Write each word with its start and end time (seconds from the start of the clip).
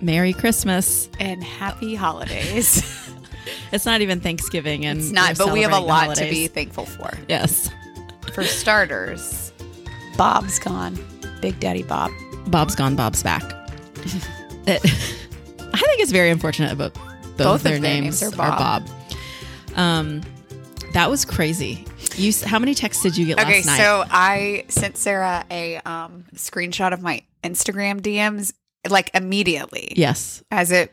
Merry 0.00 0.32
Christmas. 0.32 1.08
and 1.18 1.42
happy 1.42 1.94
holidays. 1.94 3.04
It's 3.72 3.86
not 3.86 4.00
even 4.00 4.20
Thanksgiving, 4.20 4.84
and 4.86 4.98
it's 5.00 5.10
not, 5.10 5.36
but 5.38 5.52
we 5.52 5.62
have 5.62 5.72
a 5.72 5.78
lot 5.78 6.16
to 6.16 6.24
be 6.24 6.48
thankful 6.48 6.86
for. 6.86 7.10
Yes, 7.28 7.70
For 8.32 8.44
starters, 8.44 9.52
Bob's 10.16 10.58
gone. 10.58 10.98
Big 11.40 11.58
Daddy 11.60 11.82
Bob. 11.82 12.10
Bob's 12.48 12.74
gone. 12.74 12.96
Bob's 12.96 13.22
back. 13.22 13.42
It- 14.66 14.84
I 14.84 15.78
think 15.80 16.00
it's 16.00 16.12
very 16.12 16.28
unfortunate, 16.28 16.72
about 16.72 16.92
both, 16.92 17.36
Both 17.38 17.62
their, 17.62 17.72
their 17.72 17.80
names, 17.80 18.20
names 18.20 18.34
are 18.34 18.42
are 18.42 18.58
Bob. 18.58 18.88
Um, 19.76 20.22
that 20.92 21.08
was 21.08 21.24
crazy. 21.24 21.86
You, 22.16 22.32
how 22.44 22.58
many 22.58 22.74
texts 22.74 23.02
did 23.02 23.16
you 23.16 23.26
get 23.26 23.38
Okay, 23.40 23.56
last 23.56 23.66
night? 23.66 23.74
Okay, 23.74 23.82
so 23.82 24.04
I 24.10 24.64
sent 24.68 24.96
Sarah 24.98 25.44
a 25.50 25.76
um, 25.78 26.24
screenshot 26.34 26.92
of 26.92 27.00
my 27.00 27.22
Instagram 27.44 28.00
DMs 28.00 28.52
like 28.88 29.10
immediately 29.14 29.92
yes, 29.96 30.42
as 30.50 30.70
it 30.70 30.92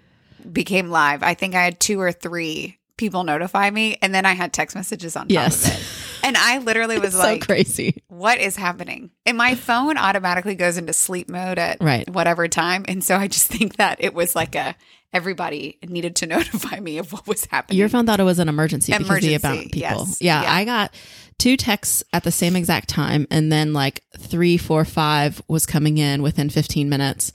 became 0.52 0.90
live. 0.90 1.24
I 1.24 1.34
think 1.34 1.56
I 1.56 1.64
had 1.64 1.80
two 1.80 2.00
or 2.00 2.12
three 2.12 2.78
people 2.98 3.24
notify 3.24 3.70
me, 3.70 3.98
and 4.02 4.14
then 4.16 4.26
I 4.26 4.34
had 4.34 4.54
text 4.54 4.76
messages 4.76 5.16
on 5.16 5.24
top 5.28 5.32
Yes. 5.32 5.68
of 5.68 5.74
it. 5.74 5.84
And 6.28 6.38
I 6.38 6.60
literally 6.60 6.98
was 7.00 7.14
so 7.14 7.20
like, 7.20 7.46
crazy. 7.46 8.02
what 8.08 8.40
is 8.40 8.56
happening? 8.56 9.12
And 9.26 9.38
my 9.38 9.56
phone 9.56 9.98
automatically 9.98 10.56
goes 10.56 10.78
into 10.78 10.94
sleep 10.94 11.30
mode 11.30 11.60
at 11.60 11.78
Right. 11.82 12.10
whatever 12.10 12.48
time. 12.48 12.86
And 12.88 13.04
so 13.04 13.16
I 13.18 13.28
just 13.28 13.48
think 13.52 13.76
that 13.78 13.98
it 14.04 14.14
was 14.14 14.36
like 14.36 14.56
a 14.56 14.76
everybody 15.16 15.80
needed 15.88 16.16
to 16.18 16.28
notify 16.36 16.80
me 16.80 16.98
of 17.00 17.12
what 17.14 17.26
was 17.26 17.46
happening. 17.46 17.80
Your 17.80 17.90
phone 17.90 18.06
thought 18.06 18.20
it 18.20 18.24
was 18.24 18.38
an 18.40 18.50
emergency, 18.50 18.92
because 18.92 19.02
of 19.02 19.08
the 19.08 19.14
Emergency, 19.34 19.48
amount 19.48 19.72
people. 19.72 19.80
yes. 19.80 20.18
Yeah, 20.22 20.42
Yeah. 20.44 20.54
I 20.54 20.66
got 20.66 20.94
two 21.38 21.58
texts 21.58 22.04
at 22.14 22.24
the 22.24 22.32
same 22.32 22.56
exact 22.56 22.90
time, 22.90 23.26
and 23.32 23.52
then 23.52 23.74
like 23.74 24.04
three, 24.18 24.58
four, 24.58 24.84
five 24.86 25.42
was 25.48 25.66
coming 25.66 25.98
in 25.98 26.22
within 26.22 26.50
15 26.50 26.90
minutes. 26.90 27.32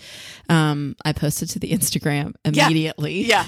Um, 0.48 0.94
I 1.04 1.12
posted 1.12 1.48
to 1.50 1.58
the 1.58 1.70
Instagram 1.72 2.34
Yeah. 2.44 2.66
immediately. 2.66 3.22
yeah. 3.22 3.46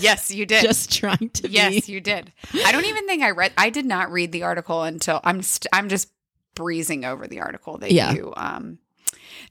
Yes, 0.00 0.30
you 0.30 0.46
did. 0.46 0.62
just 0.64 0.90
trying 0.92 1.30
to 1.34 1.48
yes, 1.48 1.86
be. 1.86 1.92
you 1.92 2.00
did. 2.00 2.32
I 2.64 2.72
don't 2.72 2.86
even 2.86 3.06
think 3.06 3.22
I 3.22 3.30
read 3.30 3.52
I 3.58 3.70
did 3.70 3.84
not 3.86 4.10
read 4.10 4.32
the 4.32 4.42
article 4.44 4.82
until 4.82 5.20
I'm 5.24 5.42
st- 5.42 5.68
I'm 5.72 5.88
just 5.88 6.08
breezing 6.54 7.04
over 7.04 7.26
the 7.26 7.40
article 7.40 7.78
that 7.78 7.90
Yeah. 7.92 8.12
you 8.12 8.32
um 8.36 8.78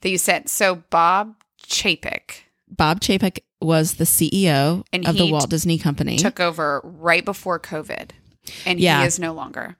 that 0.00 0.08
you 0.10 0.18
sent. 0.18 0.48
So 0.50 0.82
Bob 0.90 1.34
Chapek 1.66 2.42
Bob 2.76 3.00
Chapek 3.00 3.38
was 3.60 3.94
the 3.94 4.04
CEO 4.04 4.84
And 4.92 5.06
of 5.06 5.16
the 5.16 5.24
he 5.26 5.32
Walt 5.32 5.48
Disney 5.50 5.78
Company. 5.78 6.16
took 6.18 6.40
over 6.40 6.80
right 6.84 7.24
before 7.24 7.58
COVID. 7.60 8.10
And 8.66 8.78
Yeah. 8.80 9.00
he 9.00 9.06
is 9.06 9.18
no 9.18 9.32
longer. 9.32 9.76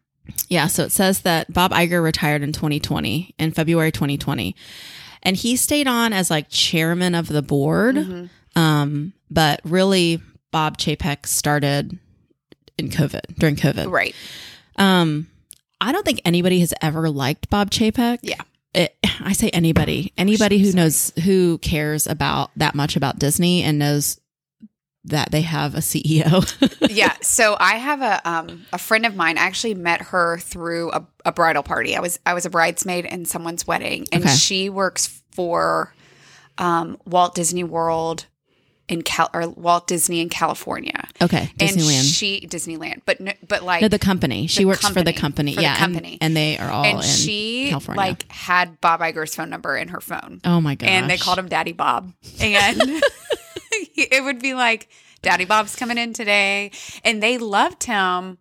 Yeah, 0.49 0.69
so 0.69 0.85
it 0.85 0.93
says 0.93 1.21
that 1.21 1.53
Bob 1.53 1.71
Iger 1.73 2.03
retired 2.03 2.43
in 2.43 2.53
2020, 2.53 3.35
in 3.39 3.53
February 3.53 3.93
2020. 3.93 4.57
And 5.23 5.37
he 5.37 5.57
stayed 5.57 5.87
on 5.87 6.13
as 6.15 6.31
like 6.31 6.47
chairman 6.49 7.15
of 7.15 7.29
the 7.29 7.43
board. 7.43 7.97
Mhm. 7.97 8.31
Um, 8.57 9.13
but 9.31 9.61
really 9.65 10.21
Bob 10.51 10.79
Chapek 10.79 11.27
started 11.27 11.99
in 12.79 12.89
COVID, 12.89 13.37
during 13.39 13.57
COVID. 13.57 13.91
Right. 13.91 14.15
Um, 14.77 15.27
I 15.81 15.93
don't 15.93 16.05
think 16.07 16.21
anybody 16.25 16.61
has 16.61 16.73
ever 16.81 17.11
liked 17.11 17.51
Bob 17.51 17.71
Chapek. 17.71 18.19
Yeah. 18.23 18.41
It, 18.75 18.97
I 19.21 19.33
say 19.33 19.51
anybody, 19.51 20.13
anybody 20.19 20.59
who 20.59 20.73
knows 20.73 21.13
who 21.25 21.59
cares 21.59 22.07
about 22.07 22.51
that 22.57 22.75
much 22.75 22.97
about 22.97 23.19
Disney 23.19 23.63
and 23.63 23.79
knows 23.79 24.21
that 25.05 25.31
they 25.31 25.43
have 25.43 25.75
a 25.75 25.79
CEO. 25.81 26.43
yeah. 26.91 27.15
So 27.21 27.57
I 27.61 27.75
have 27.77 28.01
a 28.01 28.29
um 28.29 28.65
a 28.73 28.79
friend 28.79 29.05
of 29.07 29.15
mine. 29.15 29.39
I 29.39 29.43
actually 29.43 29.75
met 29.75 30.01
her 30.03 30.39
through 30.39 30.93
a, 30.93 31.07
a 31.27 31.33
bridal 31.33 31.63
party. 31.63 31.95
I 31.97 32.01
was 32.01 32.19
I 32.27 32.35
was 32.35 32.47
a 32.47 32.51
bridesmaid 32.51 33.05
in 33.05 33.25
someone's 33.27 33.67
wedding, 33.67 34.07
and 34.13 34.25
Okay. 34.25 34.35
she 34.35 34.71
works 34.71 35.23
for 35.33 35.95
um 36.59 36.99
Walt 37.05 37.35
Disney 37.35 37.65
World 37.65 38.27
in 38.89 39.03
Cal 39.03 39.31
or 39.33 39.49
Walt 39.49 39.87
Disney 39.87 40.21
in 40.21 40.29
California. 40.29 41.09
okay, 41.23 41.51
And 41.59 41.71
Disneyland. 41.71 42.15
she 42.15 42.47
Disneyland, 42.47 43.01
but 43.07 43.19
no, 43.21 43.33
but 43.49 43.63
like 43.63 43.81
no, 43.83 43.89
the 43.89 43.99
company. 43.99 44.47
She 44.47 44.65
the 44.65 44.69
works 44.69 44.87
for 44.87 45.03
the 45.03 45.13
company, 45.13 45.53
company. 45.53 45.55
for 45.55 45.61
yeah, 45.63 45.71
and- 45.73 45.79
company. 45.95 46.19
And, 46.21 46.37
they 46.37 46.59
are 46.59 46.71
all 46.71 46.85
and 46.85 46.99
in 46.99 47.03
she 47.05 47.69
California. 47.71 47.99
like 47.99 48.31
had 48.31 48.81
Bob 48.81 49.01
Iger's 49.01 49.35
phone 49.35 49.49
number 49.51 49.77
in 49.77 49.89
her 49.89 50.01
phone. 50.01 50.41
oh 50.45 50.61
my 50.61 50.75
god! 50.75 50.89
and 50.89 51.09
they 51.11 51.17
called 51.17 51.39
him 51.39 51.49
Daddy 51.49 51.73
Bob. 51.73 52.13
And 52.41 52.81
it 53.97 54.23
would 54.25 54.41
be 54.41 54.55
like, 54.55 54.89
Daddy 55.23 55.45
Bob's 55.45 55.77
coming 55.77 55.99
in 55.99 56.13
today. 56.13 56.71
And 57.05 57.23
they 57.23 57.39
loved 57.39 57.85
him 57.85 58.39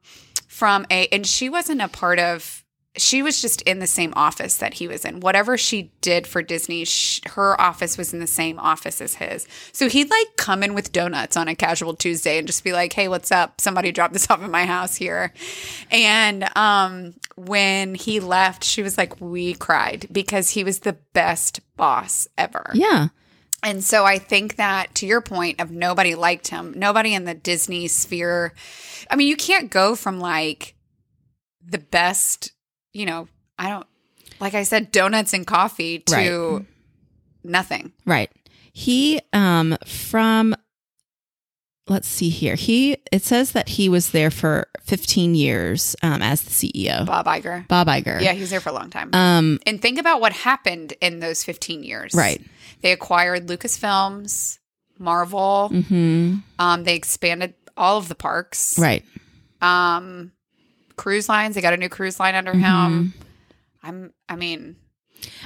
from 0.47 0.85
a, 0.91 1.07
and 1.07 1.25
she 1.25 1.49
wasn't 1.49 1.81
a 1.81 1.87
part 1.87 2.19
of, 2.19 2.62
she 2.95 3.23
was 3.23 3.41
just 3.41 3.61
in 3.63 3.79
the 3.79 3.87
same 3.87 4.13
office 4.15 4.57
that 4.57 4.75
he 4.75 4.87
was 4.87 5.03
in. 5.03 5.19
Whatever 5.19 5.57
she 5.57 5.91
did 6.01 6.27
for 6.27 6.41
Disney, 6.41 6.85
sh- 6.85 7.21
her 7.31 7.59
office 7.59 7.97
was 7.97 8.13
in 8.13 8.19
the 8.19 8.27
same 8.27 8.59
office 8.59 9.01
as 9.01 9.15
his. 9.15 9.47
So 9.71 9.89
he'd 9.89 10.11
like 10.11 10.37
come 10.37 10.61
in 10.61 10.75
with 10.75 10.91
donuts 10.91 11.35
on 11.35 11.47
a 11.47 11.55
casual 11.55 11.95
Tuesday 11.95 12.37
and 12.37 12.45
just 12.45 12.63
be 12.63 12.71
like, 12.71 12.93
hey, 12.93 13.07
what's 13.07 13.31
up? 13.31 13.59
Somebody 13.59 13.91
dropped 13.91 14.13
this 14.13 14.29
off 14.29 14.43
at 14.43 14.49
my 14.49 14.65
house 14.65 14.95
here. 14.95 15.33
And 15.89 16.47
um, 16.55 17.15
when 17.35 17.95
he 17.95 18.19
left, 18.19 18.63
she 18.63 18.83
was 18.83 18.97
like, 18.97 19.19
we 19.19 19.55
cried 19.55 20.07
because 20.11 20.51
he 20.51 20.63
was 20.63 20.79
the 20.79 20.97
best 21.13 21.61
boss 21.75 22.27
ever. 22.37 22.69
Yeah. 22.73 23.07
And 23.63 23.81
so 23.81 24.03
I 24.05 24.19
think 24.19 24.57
that 24.57 24.93
to 24.95 25.07
your 25.07 25.21
point 25.21 25.61
of 25.61 25.71
nobody 25.71 26.15
liked 26.15 26.49
him, 26.49 26.73
nobody 26.75 27.13
in 27.13 27.23
the 27.23 27.33
Disney 27.33 27.87
sphere. 27.87 28.53
I 29.09 29.15
mean, 29.15 29.29
you 29.29 29.37
can't 29.37 29.71
go 29.71 29.95
from 29.95 30.19
like 30.19 30.75
the 31.65 31.77
best, 31.77 32.51
you 32.93 33.05
know, 33.05 33.27
I 33.59 33.69
don't 33.69 33.87
like 34.39 34.53
I 34.53 34.63
said 34.63 34.91
donuts 34.91 35.33
and 35.33 35.45
coffee 35.45 35.99
to 35.99 36.65
nothing. 37.43 37.91
Right. 38.05 38.31
He 38.73 39.19
um 39.33 39.77
from 39.85 40.55
let's 41.87 42.07
see 42.07 42.29
here. 42.29 42.55
He 42.55 42.97
it 43.11 43.23
says 43.23 43.51
that 43.51 43.67
he 43.69 43.89
was 43.89 44.11
there 44.11 44.31
for 44.31 44.67
15 44.83 45.35
years 45.35 45.95
um 46.01 46.21
as 46.21 46.41
the 46.41 46.49
CEO. 46.51 47.05
Bob 47.05 47.25
Iger. 47.25 47.67
Bob 47.67 47.87
Iger. 47.87 48.21
Yeah, 48.21 48.33
he 48.33 48.41
was 48.41 48.49
there 48.49 48.59
for 48.61 48.69
a 48.69 48.73
long 48.73 48.89
time. 48.89 49.09
Um 49.13 49.59
and 49.65 49.81
think 49.81 49.99
about 49.99 50.21
what 50.21 50.33
happened 50.33 50.93
in 51.01 51.19
those 51.19 51.43
15 51.43 51.83
years. 51.83 52.13
right. 52.13 52.41
They 52.81 52.91
acquired 52.91 53.47
Lucasfilms, 53.47 54.59
Marvel. 54.99 55.69
Mhm. 55.71 56.43
Um, 56.59 56.83
they 56.83 56.95
expanded 56.95 57.53
all 57.77 57.97
of 57.97 58.09
the 58.09 58.15
parks. 58.15 58.77
Right. 58.77 59.05
Um, 59.61 60.33
cruise 60.95 61.27
lines. 61.29 61.55
They 61.55 61.61
got 61.61 61.73
a 61.73 61.77
new 61.77 61.89
cruise 61.89 62.19
line 62.19 62.35
under 62.35 62.51
Mm-hmm. 62.53 62.61
him. 62.95 63.13
I'm. 63.83 64.13
I 64.29 64.35
mean, 64.35 64.75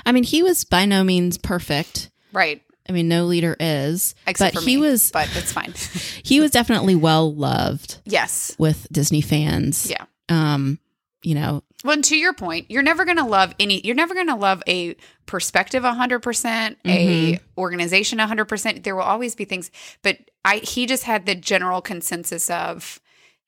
I 0.05 0.11
mean, 0.11 0.23
he 0.23 0.43
was 0.43 0.63
by 0.63 0.85
no 0.85 1.03
means 1.03 1.37
perfect. 1.37 2.09
right. 2.33 2.61
I 2.89 2.93
mean, 2.93 3.09
no 3.09 3.25
leader 3.25 3.53
is, 3.59 4.15
Except 4.25 4.53
but 4.53 4.61
for 4.63 4.65
he 4.69 4.77
me, 4.77 4.81
was 4.81 5.11
But 5.11 5.27
it's 5.35 5.51
fine. 5.51 5.73
he 6.23 6.39
was 6.39 6.51
definitely 6.51 6.95
well 6.95 7.33
loved 7.35 7.99
yes. 8.05 8.55
with 8.57 8.87
Disney 8.89 9.19
fans. 9.19 9.89
Yeah. 9.89 10.05
Um, 10.29 10.79
you 11.21 11.35
know, 11.35 11.63
Well, 11.83 11.95
and 11.95 12.03
to 12.05 12.15
your 12.15 12.31
point, 12.33 12.71
you're 12.71 12.83
never 12.83 13.03
going 13.03 13.17
to 13.17 13.25
love 13.25 13.53
any. 13.59 13.81
You're 13.85 13.93
never 13.95 14.13
going 14.13 14.27
to 14.27 14.35
love 14.35 14.63
a 14.67 14.95
perspective 15.25 15.83
100, 15.83 16.19
percent 16.19 16.77
a 16.85 17.33
Mm-hmm. 17.33 17.43
organization 17.59 18.19
100. 18.19 18.45
percent 18.45 18.83
There 18.85 18.95
will 18.95 19.03
always 19.03 19.35
be 19.35 19.43
things, 19.43 19.69
but 20.01 20.19
I 20.45 20.57
he 20.59 20.85
just 20.85 21.03
had 21.03 21.25
the 21.25 21.35
general 21.35 21.81
consensus 21.81 22.49
of 22.49 23.01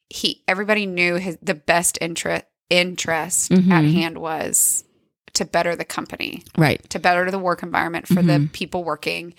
he. 0.09 0.43
Everybody 0.47 0.85
knew 0.85 1.15
his 1.15 1.37
the 1.41 1.55
best 1.55 1.97
interest 2.01 2.45
interest 2.69 3.51
at 3.51 3.57
Mhm. 3.57 3.91
hand 3.93 4.17
was 4.19 4.83
to 5.33 5.45
better 5.45 5.75
the 5.75 5.85
company, 5.85 6.43
right. 6.57 6.87
to 6.89 6.99
better 6.99 7.29
the 7.31 7.39
work 7.39 7.63
environment 7.63 8.07
for 8.07 8.21
the 8.21 8.33
Mhm. 8.33 8.51
people 8.51 8.83
working, 8.83 9.33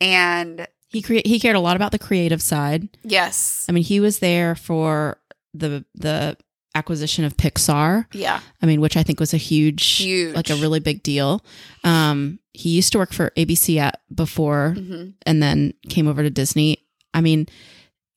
and 0.00 0.66
He 0.88 1.02
crea- 1.02 1.22
he 1.24 1.40
cared 1.40 1.56
a 1.56 1.60
lot 1.60 1.76
about 1.76 1.92
the 1.92 1.98
creative 1.98 2.42
side. 2.42 2.88
yes, 3.02 3.64
I 3.68 3.72
mean, 3.72 3.84
he 3.84 4.00
was 4.00 4.18
there 4.18 4.54
for 4.54 5.18
the 5.52 5.84
the 5.94 6.36
acquisition 6.74 7.24
of 7.24 7.36
Pixar. 7.36 8.06
yeah, 8.12 8.40
I 8.60 8.66
mean, 8.66 8.80
which 8.80 8.96
I 8.96 9.02
think 9.04 9.20
was 9.20 9.32
a 9.32 9.36
huge, 9.38 9.84
Huge. 9.98 10.34
like 10.34 10.50
a 10.50 10.56
really 10.56 10.80
big 10.80 11.02
deal. 11.04 11.44
Um, 11.84 12.40
he 12.52 12.70
used 12.70 12.92
to 12.92 12.98
work 12.98 13.12
for 13.12 13.30
ABC 13.36 13.78
at, 13.78 14.00
before 14.12 14.74
hmm 14.76 15.10
and 15.24 15.42
then 15.42 15.74
came 15.88 16.08
over 16.08 16.22
to 16.22 16.30
Disney. 16.30 16.78
I 17.12 17.20
mean, 17.20 17.46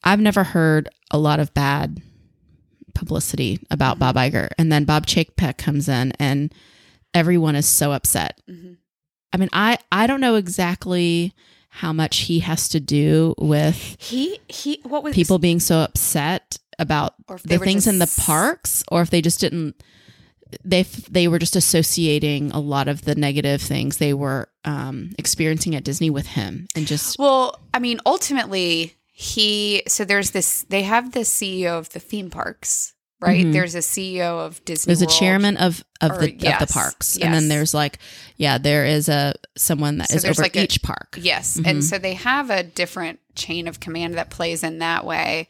I've 0.03 0.19
never 0.19 0.43
heard 0.43 0.89
a 1.11 1.17
lot 1.17 1.39
of 1.39 1.53
bad 1.53 2.01
publicity 2.93 3.59
about 3.69 3.97
Mhm. 3.97 3.99
Bob 3.99 4.15
Iger. 4.15 4.49
And 4.57 4.71
then 4.71 4.85
Bob 4.85 5.05
Chapek 5.05 5.57
comes 5.57 5.87
in 5.87 6.13
and 6.19 6.53
everyone 7.13 7.55
is 7.55 7.65
so 7.67 7.91
upset. 7.91 8.39
hmm 8.47 8.73
I 9.33 9.37
mean, 9.37 9.49
I, 9.51 9.77
I 9.91 10.07
don't 10.07 10.21
know 10.21 10.35
exactly 10.35 11.33
how 11.67 11.91
much 11.91 12.19
he 12.19 12.39
has 12.39 12.69
to 12.69 12.79
do 12.79 13.35
with 13.37 13.97
he 13.99 14.39
he. 14.47 14.79
What 14.83 15.03
was 15.03 15.13
people 15.13 15.37
being 15.37 15.59
so 15.59 15.79
upset 15.81 16.57
about 16.79 17.15
Or 17.27 17.35
if 17.35 17.43
they 17.43 17.57
the 17.57 17.63
things 17.65 17.87
in 17.87 17.99
the 17.99 18.11
parks 18.21 18.83
or 18.89 19.01
if 19.01 19.09
they 19.09 19.21
just 19.21 19.39
didn't 19.41 19.75
they 20.63 20.83
they 21.11 21.27
were 21.27 21.39
just 21.39 21.57
associating 21.57 22.51
a 22.51 22.59
lot 22.59 22.87
of 22.87 23.01
the 23.03 23.15
negative 23.15 23.61
things 23.61 23.97
they 23.97 24.13
were 24.13 24.47
um, 24.63 25.11
experiencing 25.19 25.75
at 25.75 25.83
Disney 25.83 26.09
with 26.09 26.25
him 26.27 26.65
and 26.73 26.87
just 26.87 27.19
Well, 27.19 27.59
I 27.73 27.79
mean, 27.79 27.99
ultimately, 28.05 28.93
he 29.19 29.81
so 29.87 30.05
there's 30.05 30.29
this. 30.29 30.61
They 30.69 30.83
have 30.83 31.13
the 31.13 31.21
CEO 31.21 31.79
of 31.79 31.89
the 31.89 31.99
theme 31.99 32.29
parks, 32.29 32.93
right? 33.19 33.43
Mhm. 33.47 33.51
There's 33.51 33.73
a 33.73 33.79
CEO 33.81 34.45
of 34.45 34.63
Disney. 34.63 34.93
There's 34.93 35.01
a 35.01 35.07
chairman 35.19 35.57
of 35.57 35.83
of 36.01 36.11
Or- 36.11 36.17
the 36.19 36.33
of 36.53 36.59
the 36.59 36.71
parks, 36.71 37.17
and 37.17 37.33
then 37.33 37.47
there's 37.47 37.73
like, 37.73 37.97
yeah, 38.35 38.59
there 38.59 38.85
is 38.85 39.09
a 39.09 39.33
someone 39.57 39.97
that 39.97 40.09
So 40.09 40.17
is 40.17 40.25
over 40.25 40.43
like 40.43 40.55
a- 40.55 40.63
each 40.65 40.83
park. 40.83 41.17
Yes. 41.19 41.57
Mhm. 41.57 41.67
And 41.67 41.83
so 41.83 41.97
they 41.97 42.13
have 42.13 42.51
a 42.51 42.61
different 42.61 43.19
chain 43.33 43.67
of 43.67 43.79
command 43.79 44.13
that 44.19 44.29
plays 44.29 44.61
in 44.63 44.77
that 44.79 45.03
way. 45.03 45.47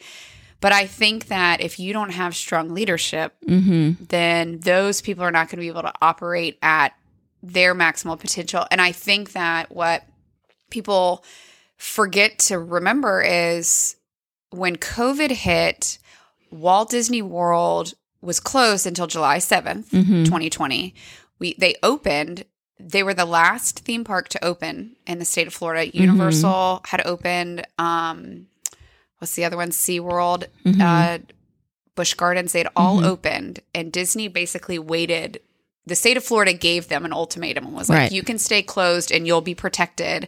But 0.62 0.72
I 0.72 0.88
think 0.88 1.28
that 1.28 1.60
if 1.60 1.78
you 1.78 1.92
don't 1.92 2.12
have 2.12 2.38
strong 2.38 2.74
leadership, 2.74 3.36
Mm-hmm. 3.50 4.06
then 4.08 4.60
those 4.62 5.02
people 5.02 5.26
are 5.26 5.32
not 5.32 5.48
going 5.50 5.58
to 5.58 5.62
be 5.62 5.68
able 5.68 5.82
to 5.82 5.94
operate 6.02 6.58
at 6.62 6.94
their 7.44 7.76
maximal 7.76 8.18
potential. 8.18 8.66
And 8.72 8.80
I 8.82 8.94
think 8.94 9.34
that 9.34 9.76
what 9.76 10.04
people 10.70 11.24
forget 11.78 12.40
to 12.40 12.60
remember 12.60 13.22
is 13.22 13.96
when 14.50 14.76
COVID 14.78 15.32
hit, 15.32 16.00
Walt 16.52 16.90
Disney 16.90 17.22
World 17.22 17.94
was 18.22 18.40
closed 18.40 18.88
until 18.88 19.08
July 19.08 19.38
7th, 19.38 19.90
Mm-hmm. 19.90 20.24
2020. 20.26 20.94
We 21.40 21.56
they 21.58 21.76
opened 21.84 22.46
they 22.80 23.02
were 23.02 23.14
the 23.14 23.26
last 23.26 23.80
theme 23.80 24.04
park 24.04 24.30
to 24.30 24.46
open 24.46 24.96
in 25.08 25.18
the 25.20 25.26
state 25.26 25.48
of 25.48 25.54
Florida. 25.54 25.88
Mm-hmm. 25.88 25.98
Universal 26.02 26.82
had 26.86 27.06
opened 27.06 27.66
um 27.78 28.48
what's 29.20 29.34
the 29.36 29.46
other 29.46 29.58
one? 29.58 29.70
SeaWorld, 29.70 30.46
Mhm. 30.66 30.82
uh 30.82 31.20
Busch 31.96 32.14
Gardens, 32.14 32.54
they'd 32.54 32.68
all 32.76 32.98
Mhm. 33.02 33.06
opened 33.06 33.60
and 33.74 33.92
Disney 33.92 34.28
basically 34.28 34.78
waited 34.80 35.42
the 35.86 35.96
state 35.96 36.18
of 36.18 36.24
Florida 36.24 36.52
gave 36.54 36.90
them 36.90 37.06
an 37.06 37.14
ultimatum 37.14 37.66
and 37.66 37.74
was 37.74 37.88
like, 37.90 37.98
Right. 37.98 38.12
you 38.12 38.22
can 38.22 38.38
stay 38.38 38.62
closed 38.62 39.10
and 39.12 39.26
you'll 39.26 39.40
be 39.42 39.56
protected 39.56 40.28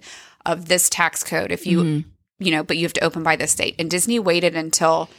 of 0.52 0.68
this 0.68 0.90
tax 0.90 1.24
code 1.24 1.52
if 1.52 1.66
you, 1.68 1.82
Mhm. 1.84 2.06
you 2.40 2.52
know, 2.52 2.64
but 2.64 2.78
you 2.78 2.84
have 2.84 2.94
to 2.94 3.04
open 3.04 3.24
by 3.24 3.36
this 3.36 3.54
date. 3.56 3.76
And 3.80 3.90
Disney 3.90 4.20
waited 4.20 4.56
until 4.56 5.10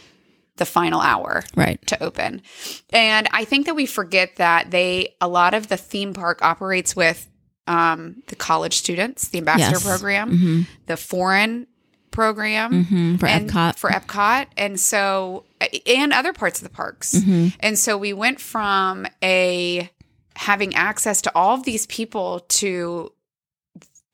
the 0.56 0.64
final 0.66 1.00
hour 1.00 1.44
right. 1.54 1.84
to 1.86 2.02
open. 2.02 2.42
And 2.90 3.28
I 3.32 3.44
think 3.44 3.66
that 3.66 3.74
we 3.74 3.86
forget 3.86 4.36
that 4.36 4.70
they, 4.70 5.14
a 5.20 5.28
lot 5.28 5.54
of 5.54 5.68
the 5.68 5.76
theme 5.76 6.12
park 6.14 6.42
operates 6.42 6.94
with 6.96 7.26
um, 7.66 8.22
the 8.26 8.34
college 8.36 8.74
students, 8.74 9.28
the 9.28 9.38
ambassador 9.38 9.76
Yes. 9.76 9.86
program, 9.86 10.30
Mm-hmm. 10.32 10.60
the 10.86 10.96
foreign 10.96 11.66
program. 12.10 12.84
Mm-hmm. 12.84 13.16
For 13.16 13.26
and 13.26 13.48
Epcot. 13.50 13.76
for 13.78 13.90
Epcot, 13.90 14.46
and 14.56 14.80
so 14.80 15.44
and 15.86 16.12
other 16.12 16.32
parts 16.32 16.58
of 16.60 16.64
the 16.64 16.74
parks, 16.74 17.14
mm-hmm. 17.14 17.48
and 17.60 17.78
so 17.78 17.96
we 17.96 18.12
went 18.12 18.40
from 18.40 19.06
a 19.22 19.88
having 20.34 20.74
access 20.74 21.22
to 21.22 21.32
all 21.36 21.54
of 21.54 21.62
these 21.62 21.86
people 21.86 22.40
to 22.48 23.12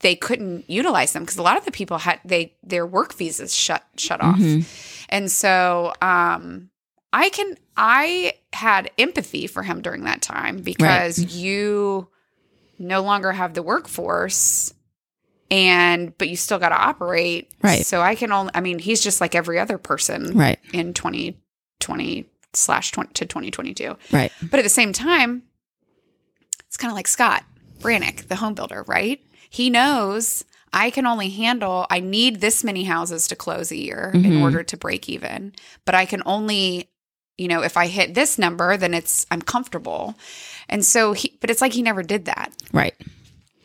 they 0.00 0.14
couldn't 0.14 0.68
utilize 0.68 1.12
them 1.12 1.22
because 1.22 1.38
a 1.38 1.42
lot 1.42 1.56
of 1.56 1.64
the 1.64 1.70
people 1.70 1.98
had 1.98 2.20
they 2.24 2.54
their 2.62 2.86
work 2.86 3.14
visas 3.14 3.54
shut 3.54 3.82
shut 3.96 4.20
off 4.20 4.38
Mhm. 4.38 4.64
and 5.08 5.30
so 5.32 5.92
um 6.02 6.70
i 7.12 7.28
can 7.30 7.56
i 7.76 8.34
had 8.52 8.90
empathy 8.98 9.46
for 9.46 9.62
him 9.62 9.80
during 9.82 10.04
that 10.04 10.20
time 10.22 10.58
because 10.58 11.18
you 11.36 12.08
no 12.78 13.02
longer 13.02 13.32
have 13.32 13.54
the 13.54 13.62
workforce 13.62 14.72
and 15.50 16.16
but 16.18 16.28
you 16.28 16.36
still 16.36 16.58
got 16.58 16.70
to 16.70 16.76
operate 16.76 17.50
Right. 17.62 17.86
so 17.86 18.02
i 18.02 18.14
can 18.14 18.32
only 18.32 18.50
i 18.54 18.60
mean 18.60 18.78
he's 18.78 19.02
just 19.02 19.20
like 19.20 19.34
every 19.34 19.58
other 19.58 19.78
person 19.78 20.36
Right. 20.36 20.58
in 20.72 20.92
2020 20.92 22.26
slash 22.52 22.90
20 22.92 23.12
to 23.14 23.24
2022 23.26 23.96
Right. 24.12 24.32
but 24.42 24.58
at 24.58 24.62
the 24.62 24.68
same 24.68 24.92
time, 24.92 25.42
it's 26.66 26.76
kind 26.76 26.90
of 26.90 26.96
like 26.96 27.06
Scott 27.08 27.44
Brannick, 27.80 28.28
the 28.28 28.36
home 28.36 28.54
builder, 28.54 28.82
right? 28.88 29.20
He 29.56 29.70
knows 29.70 30.44
I 30.72 30.90
can 30.90 31.06
only 31.06 31.30
handle, 31.30 31.86
I 31.88 32.00
need 32.00 32.42
this 32.42 32.62
many 32.62 32.84
houses 32.84 33.26
to 33.28 33.36
close 33.36 33.70
a 33.70 33.76
year 33.76 34.10
in 34.12 34.22
Mhm. 34.24 34.42
order 34.42 34.62
to 34.62 34.76
break 34.76 35.08
even. 35.08 35.54
But 35.86 35.94
I 35.94 36.04
can 36.04 36.22
only, 36.26 36.90
you 37.38 37.48
know, 37.48 37.62
if 37.62 37.78
I 37.78 37.86
hit 37.86 38.12
this 38.12 38.38
number, 38.38 38.76
then 38.76 38.92
it's, 38.92 39.24
I'm 39.30 39.40
comfortable. 39.40 40.14
And 40.68 40.84
so 40.84 41.14
he, 41.14 41.38
but 41.40 41.48
it's 41.48 41.62
like 41.62 41.72
he 41.72 41.80
never 41.80 42.02
did 42.02 42.26
that. 42.26 42.52
Right. 42.74 42.94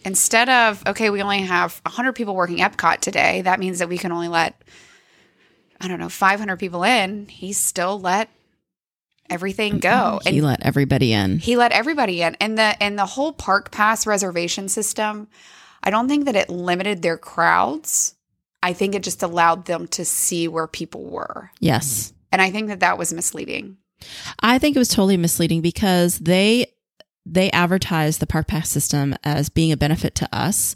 Instead 0.06 0.48
of, 0.48 0.82
okay, 0.88 1.10
we 1.10 1.22
only 1.22 1.42
have 1.42 1.82
100 1.86 2.14
people 2.14 2.36
working 2.36 2.60
Epcot 2.60 3.02
today, 3.02 3.42
that 3.42 3.60
means 3.60 3.80
that 3.80 3.90
we 3.90 3.98
can 3.98 4.14
only 4.14 4.30
let, 4.30 4.62
I 5.82 5.90
don't 5.90 6.00
know, 6.00 6.08
500 6.08 6.56
people 6.58 6.84
in. 6.84 7.28
He 7.28 7.52
still 7.52 8.00
let 8.00 8.30
everything 9.30 9.80
go. 9.80 10.22
And 10.26 10.34
He 10.36 10.42
let 10.42 10.62
everybody 10.62 11.12
in. 11.12 11.40
he 11.40 11.58
let 11.58 11.74
everybody 11.74 12.22
in 12.22 12.36
and 12.40 12.58
the 12.58 12.82
and 12.82 12.98
the 12.98 13.06
whole 13.06 13.34
park 13.34 13.72
pass 13.72 14.08
reservation 14.08 14.70
system 14.70 15.28
i 15.84 15.90
don't 15.90 16.08
think 16.08 16.26
that 16.26 16.36
it 16.36 16.50
limited 16.50 17.02
their 17.02 17.18
crowds. 17.18 18.16
I 18.64 18.74
think 18.74 18.94
it 18.94 19.02
just 19.02 19.24
allowed 19.24 19.66
them 19.66 19.88
to 19.88 20.06
see 20.06 20.48
where 20.48 20.68
people 20.68 21.10
were. 21.10 21.52
Yes. 21.60 22.14
and 22.32 22.42
i 22.42 22.52
think 22.52 22.68
that 22.68 22.80
that 22.82 22.98
was 22.98 23.14
misleading. 23.14 23.78
I 24.40 24.58
think 24.58 24.76
it 24.76 24.80
was 24.80 24.90
totally 24.90 25.18
misleading 25.18 25.62
because 25.62 26.20
they 26.20 26.68
they 27.26 27.52
advertised 27.52 28.20
the 28.20 28.28
park 28.28 28.48
pass 28.48 28.70
system 28.70 29.16
as 29.24 29.50
being 29.50 29.72
a 29.72 29.78
benefit 29.78 30.16
to 30.16 30.30
us 30.36 30.74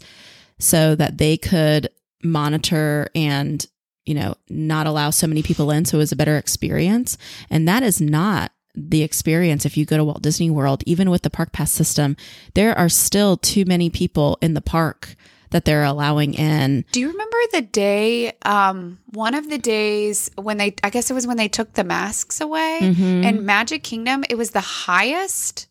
so 0.58 0.94
that 0.94 1.18
they 1.18 1.36
could 1.36 1.88
monitor 2.22 3.08
and 3.14 3.66
you 4.04 4.14
know 4.14 4.34
not 4.48 4.86
allow 4.86 5.10
so 5.10 5.26
many 5.26 5.42
people 5.42 5.70
in 5.70 5.84
so 5.84 5.98
it 5.98 6.00
was 6.00 6.12
a 6.12 6.16
better 6.16 6.36
experience. 6.36 7.18
And 7.50 7.66
that 7.68 7.82
is 7.82 8.00
not 8.00 8.52
the 8.76 9.02
experience 9.02 9.64
if 9.64 9.76
you 9.76 9.84
go 9.86 9.96
to 9.96 10.04
Walt 10.04 10.22
Disney 10.22 10.50
World 10.50 10.82
even 10.86 11.10
with 11.10 11.22
the 11.22 11.30
park 11.30 11.52
pass 11.52 11.70
system 11.72 12.16
there 12.54 12.76
are 12.76 12.88
still 12.88 13.36
too 13.36 13.64
many 13.64 13.88
people 13.90 14.36
in 14.42 14.54
the 14.54 14.60
park 14.60 15.14
that 15.50 15.64
they're 15.64 15.84
allowing 15.84 16.34
in 16.34 16.84
do 16.92 17.00
you 17.00 17.08
remember 17.08 17.36
the 17.52 17.62
day 17.62 18.32
um 18.42 18.98
one 19.12 19.34
of 19.34 19.48
the 19.48 19.58
days 19.58 20.30
when 20.36 20.56
they 20.58 20.74
i 20.82 20.90
guess 20.90 21.10
it 21.10 21.14
was 21.14 21.26
when 21.26 21.36
they 21.36 21.48
took 21.48 21.72
the 21.74 21.84
masks 21.84 22.40
away 22.40 22.80
Mhm. 22.82 23.24
and 23.24 23.46
magic 23.46 23.82
kingdom 23.82 24.24
it 24.28 24.36
was 24.36 24.50
the 24.50 24.60
highest 24.60 25.68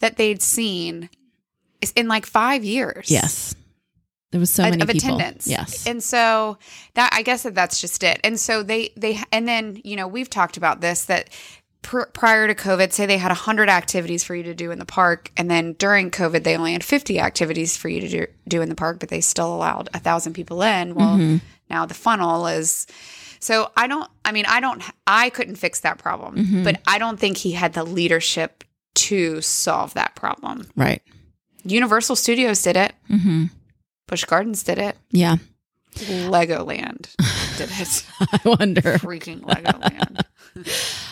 that 0.00 0.16
they'd 0.16 0.42
seen 0.42 1.08
in 1.96 2.06
like 2.06 2.26
five 2.26 2.62
years 2.64 3.10
yes 3.10 3.54
there 4.30 4.40
was 4.40 4.50
so 4.50 4.64
many 4.64 4.82
of 4.82 4.88
people 4.88 5.14
attendance. 5.16 5.46
yes 5.46 5.86
And 5.86 6.02
so 6.02 6.58
that 6.94 7.10
I 7.12 7.22
guess 7.22 7.44
that 7.44 7.54
that's 7.54 7.80
just 7.80 8.02
it. 8.02 8.18
And 8.24 8.38
so 8.38 8.64
they 8.64 8.90
they 8.96 9.20
and 9.30 9.46
then 9.46 9.80
you 9.84 9.94
know 9.94 10.08
we've 10.08 10.28
talked 10.28 10.56
about 10.56 10.80
this 10.80 11.04
that 11.04 11.30
pr- 11.84 12.06
prior 12.12 12.48
to 12.48 12.54
COVID, 12.56 12.90
say 12.92 13.06
they 13.06 13.18
had 13.18 13.30
hundred 13.30 13.68
activities 13.68 14.24
for 14.24 14.34
you 14.34 14.42
to 14.42 14.54
do 14.54 14.72
in 14.72 14.80
the 14.80 14.84
park, 14.84 15.30
and 15.36 15.48
then 15.48 15.74
during 15.74 16.10
COVID 16.10 16.42
they 16.42 16.56
only 16.56 16.72
had 16.72 16.82
fifty 16.82 17.20
activities 17.20 17.76
for 17.76 17.88
you 17.88 18.00
to 18.00 18.08
do, 18.08 18.26
do 18.48 18.60
in 18.62 18.68
the 18.68 18.74
park, 18.74 18.98
but 18.98 19.08
they 19.10 19.20
still 19.20 19.54
allowed 19.54 19.88
a 19.94 20.00
thousand 20.00 20.32
people 20.32 20.62
in. 20.62 20.94
Well, 20.96 21.16
Mhm. 21.16 21.40
now 21.70 21.86
the 21.86 21.94
funnel 21.94 22.46
is. 22.48 22.86
So 23.38 23.70
I 23.76 23.86
don't. 23.86 24.10
I 24.24 24.32
mean, 24.32 24.46
I 24.48 24.58
don't. 24.60 24.82
I 25.06 25.30
couldn't 25.30 25.56
fix 25.56 25.80
that 25.80 25.98
problem, 25.98 26.36
Mhm. 26.36 26.64
but 26.64 26.80
I 26.86 26.98
don't 26.98 27.20
think 27.20 27.36
he 27.36 27.52
had 27.52 27.74
the 27.74 27.84
leadership 27.84 28.64
to 28.94 29.40
solve 29.40 29.94
that 29.94 30.14
problem. 30.16 30.66
right 30.76 31.02
Universal 31.64 32.16
Studios 32.16 32.60
did 32.62 32.76
it. 32.76 32.94
hmm 33.08 33.44
Busch 34.06 34.24
Gardens 34.24 34.62
did 34.62 34.78
it. 34.78 34.96
yeah 35.10 35.36
Legoland 35.96 37.08
did 37.58 37.70
it. 37.72 38.04
I 38.20 38.40
wonder 38.44 38.82
Freaking 38.98 39.40
Legoland. 39.42 40.20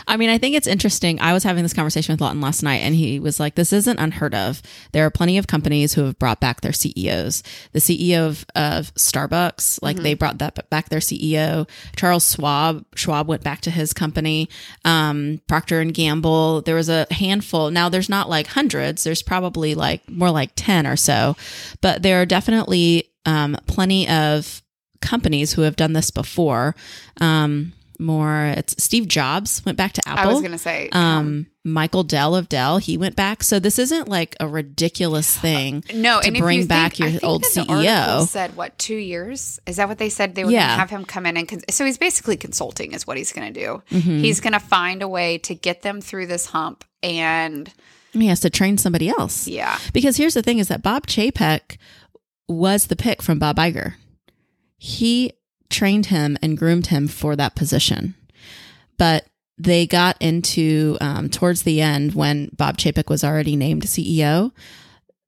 I 0.06 0.16
mean, 0.16 0.30
I 0.30 0.38
think 0.38 0.56
it's 0.56 0.66
interesting. 0.66 1.20
I 1.20 1.32
was 1.32 1.42
having 1.42 1.62
this 1.62 1.72
conversation 1.72 2.12
with 2.12 2.20
Lawton 2.20 2.40
last 2.40 2.62
night, 2.62 2.78
and 2.82 2.94
he 2.94 3.18
was 3.18 3.40
like, 3.40 3.54
This 3.54 3.72
isn't 3.72 3.98
unheard 3.98 4.34
of. 4.34 4.62
There 4.92 5.04
are 5.06 5.10
plenty 5.10 5.38
of 5.38 5.46
companies 5.46 5.94
who 5.94 6.04
have 6.04 6.18
brought 6.18 6.40
back 6.40 6.60
their 6.60 6.72
CEOs. 6.72 7.42
The 7.72 7.78
CEO 7.78 8.26
of, 8.26 8.44
of 8.54 8.94
Starbucks, 8.94 9.82
like 9.82 9.96
they 9.96 10.14
brought 10.14 10.38
that 10.38 10.68
back 10.70 10.88
their 10.88 11.00
CEO. 11.00 11.68
Charles 11.96 12.32
Schwab, 12.32 12.84
Schwab 12.94 13.28
went 13.28 13.42
back 13.42 13.60
to 13.62 13.70
his 13.70 13.92
company. 13.92 14.48
Um, 14.84 15.40
Procter 15.48 15.80
and 15.80 15.94
Gamble. 15.94 16.62
There 16.62 16.76
was 16.76 16.88
a 16.88 17.06
handful. 17.10 17.70
Now, 17.70 17.88
there's 17.88 18.08
not 18.08 18.28
like 18.28 18.48
hundreds, 18.48 19.04
there's 19.04 19.22
probably 19.22 19.74
like 19.74 20.08
more 20.08 20.30
like 20.30 20.50
10 20.56 20.86
or 20.86 20.96
so, 20.96 21.36
but 21.80 22.02
there 22.02 22.20
are 22.20 22.26
definitely 22.26 23.10
um, 23.24 23.56
plenty 23.66 24.08
of 24.08 24.62
companies 25.00 25.52
who 25.52 25.62
have 25.62 25.76
done 25.76 25.92
this 25.92 26.10
before. 26.10 26.74
Um, 27.20 27.72
more, 28.00 28.46
it's 28.56 28.82
Steve 28.82 29.06
Jobs 29.08 29.64
went 29.64 29.78
back 29.78 29.92
to 29.94 30.02
Apple. 30.06 30.24
I 30.24 30.32
was 30.32 30.40
going 30.40 30.52
to 30.52 30.58
say, 30.58 30.88
um, 30.92 31.46
Michael 31.64 32.02
Dell 32.02 32.34
of 32.34 32.48
Dell, 32.48 32.78
he 32.78 32.96
went 32.98 33.14
back. 33.16 33.42
So 33.42 33.58
this 33.60 33.78
isn't 33.78 34.08
like 34.08 34.34
a 34.40 34.48
ridiculous 34.48 35.36
thing. 35.36 35.84
no, 35.94 36.20
to 36.20 36.26
and 36.26 36.36
bring 36.38 36.60
you 36.60 36.66
back 36.66 36.94
think, 36.94 37.20
your 37.22 37.30
old 37.30 37.44
CEO. 37.44 38.26
said 38.26 38.56
what 38.56 38.76
two 38.78 38.96
years? 38.96 39.60
Is 39.66 39.76
that 39.76 39.88
what 39.88 39.98
they 39.98 40.08
said 40.08 40.34
they 40.34 40.42
going 40.42 40.54
Yeah. 40.54 40.76
have 40.76 40.90
him 40.90 41.04
come 41.04 41.26
in 41.26 41.36
and 41.36 41.46
cons- 41.48 41.64
so 41.70 41.84
he's 41.84 41.98
basically 41.98 42.36
consulting 42.36 42.92
is 42.92 43.06
what 43.06 43.16
he's 43.16 43.32
going 43.32 43.52
to 43.52 43.60
do. 43.60 43.82
Mhm. 43.90 44.20
He's 44.20 44.40
going 44.40 44.54
to 44.54 44.60
find 44.60 45.02
a 45.02 45.08
way 45.08 45.38
to 45.38 45.54
get 45.54 45.82
them 45.82 46.00
through 46.00 46.26
this 46.26 46.46
hump, 46.46 46.84
and 47.02 47.72
he 48.12 48.26
has 48.26 48.40
to 48.40 48.50
train 48.50 48.76
somebody 48.78 49.08
else. 49.08 49.46
yeah, 49.46 49.78
Because 49.92 50.16
here's 50.16 50.34
the 50.34 50.42
thing 50.42 50.58
is 50.58 50.68
that 50.68 50.82
Bob 50.82 51.06
Chapek 51.06 51.76
was 52.48 52.86
the 52.88 52.96
pick 52.96 53.22
from 53.22 53.38
Bob 53.38 53.56
Iger. 53.56 53.94
He 54.76 55.32
trained 55.72 56.06
him 56.06 56.38
and 56.42 56.56
groomed 56.58 56.86
him 56.88 57.08
for 57.08 57.34
that 57.36 57.56
position. 57.56 58.14
But 58.98 59.26
they 59.58 59.86
got 59.86 60.16
into 60.20 60.96
um, 61.00 61.28
towards 61.28 61.62
the 61.62 61.80
end 61.80 62.14
when 62.14 62.50
Bob 62.56 62.78
Chapek 62.78 63.08
was 63.08 63.24
already 63.24 63.56
named 63.56 63.82
CEO. 63.82 64.52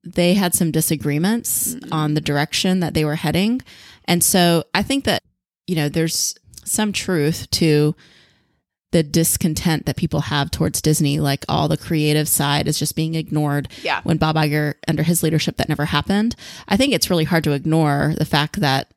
They 0.03 0.33
had 0.35 0.53
some 0.53 0.71
disagreements 0.71 1.75
Mm. 1.75 1.87
on 1.91 2.13
the 2.13 2.21
direction 2.21 2.79
that 2.79 2.93
they 2.93 3.03
were 3.05 3.15
heading. 3.15 3.61
And 4.05 4.23
so 4.23 4.63
I 4.73 4.83
think 4.83 5.03
that, 5.05 5.21
you 5.67 5.75
know, 5.75 5.89
there's 5.89 6.35
some 6.63 6.91
truth 6.93 7.49
to 7.51 7.95
the 8.91 9.03
discontent 9.03 9.85
that 9.85 9.97
people 9.97 10.21
have 10.21 10.51
towards 10.51 10.81
Disney, 10.81 11.19
like 11.19 11.43
all 11.49 11.67
the 11.67 11.75
creative 11.77 12.27
side 12.29 12.67
is 12.67 12.79
just 12.79 12.95
being 12.95 13.15
ignored. 13.15 13.67
Yeah. 13.83 13.99
When 14.03 14.17
Bob 14.17 14.35
Iger, 14.37 14.75
under 14.87 15.03
his 15.03 15.21
leadership, 15.21 15.57
that 15.57 15.67
never 15.69 15.85
happened. 15.85 16.35
I 16.67 16.77
think 16.77 16.93
it's 16.93 17.09
really 17.09 17.25
hard 17.25 17.43
to 17.45 17.51
ignore 17.51 18.13
the 18.17 18.25
fact 18.25 18.59
that 18.61 18.91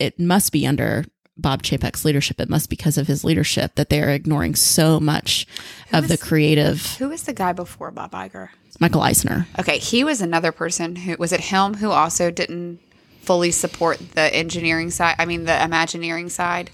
it 0.00 0.18
must 0.18 0.50
be 0.52 0.66
under 0.66 1.04
Bob 1.36 1.62
Chapek's 1.62 2.04
leadership. 2.04 2.40
It 2.40 2.48
must 2.50 2.68
be 2.68 2.76
because 2.76 2.98
of 2.98 3.06
his 3.06 3.24
leadership 3.24 3.74
that 3.76 3.88
they 3.88 4.02
are 4.02 4.10
ignoring 4.10 4.54
so 4.54 4.98
much 5.00 5.46
of 5.92 6.08
the 6.08 6.18
creative. 6.18 6.96
Who 6.96 7.08
was 7.08 7.22
the 7.22 7.32
guy 7.32 7.52
before 7.52 7.90
Bob 7.90 8.12
Iger? 8.12 8.48
Michael 8.78 9.02
Eisner. 9.02 9.46
Okay, 9.58 9.78
he 9.78 10.04
was 10.04 10.20
another 10.20 10.52
person 10.52 10.96
who 10.96 11.16
was 11.18 11.32
it 11.32 11.40
him 11.40 11.74
who 11.74 11.90
also 11.90 12.30
didn't 12.30 12.80
fully 13.22 13.50
support 13.50 13.98
the 14.14 14.34
engineering 14.34 14.90
side. 14.90 15.14
I 15.18 15.24
mean, 15.26 15.44
the 15.44 15.62
Imagineering 15.62 16.28
side. 16.30 16.70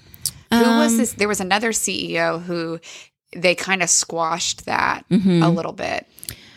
Who 0.52 0.58
was 0.60 0.92
Um, 0.92 0.98
this? 0.98 1.12
There 1.14 1.26
was 1.28 1.40
another 1.40 1.72
CEO 1.72 2.40
who 2.42 2.78
they 3.34 3.54
kind 3.56 3.82
of 3.82 3.90
squashed 3.90 4.66
that 4.66 5.04
Mm-hmm. 5.10 5.42
a 5.42 5.50
little 5.50 5.72
bit. 5.72 6.06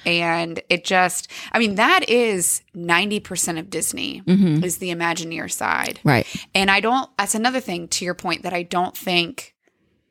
And 0.09 0.61
it 0.69 0.83
just, 0.83 1.29
I 1.51 1.59
mean, 1.59 1.75
that 1.75 2.09
is 2.09 2.61
90% 2.75 3.59
of 3.59 3.69
Disney 3.69 4.21
Mm-hmm. 4.25 4.63
is 4.63 4.77
the 4.77 4.89
Imagineer 4.89 5.51
side. 5.51 5.99
Right. 6.03 6.25
And 6.53 6.69
I 6.69 6.79
don't, 6.79 7.09
that's 7.17 7.35
another 7.35 7.59
thing 7.59 7.87
to 7.89 8.05
your 8.05 8.13
point 8.15 8.43
that 8.43 8.53
I 8.53 8.63
don't 8.63 8.95
think 8.97 9.55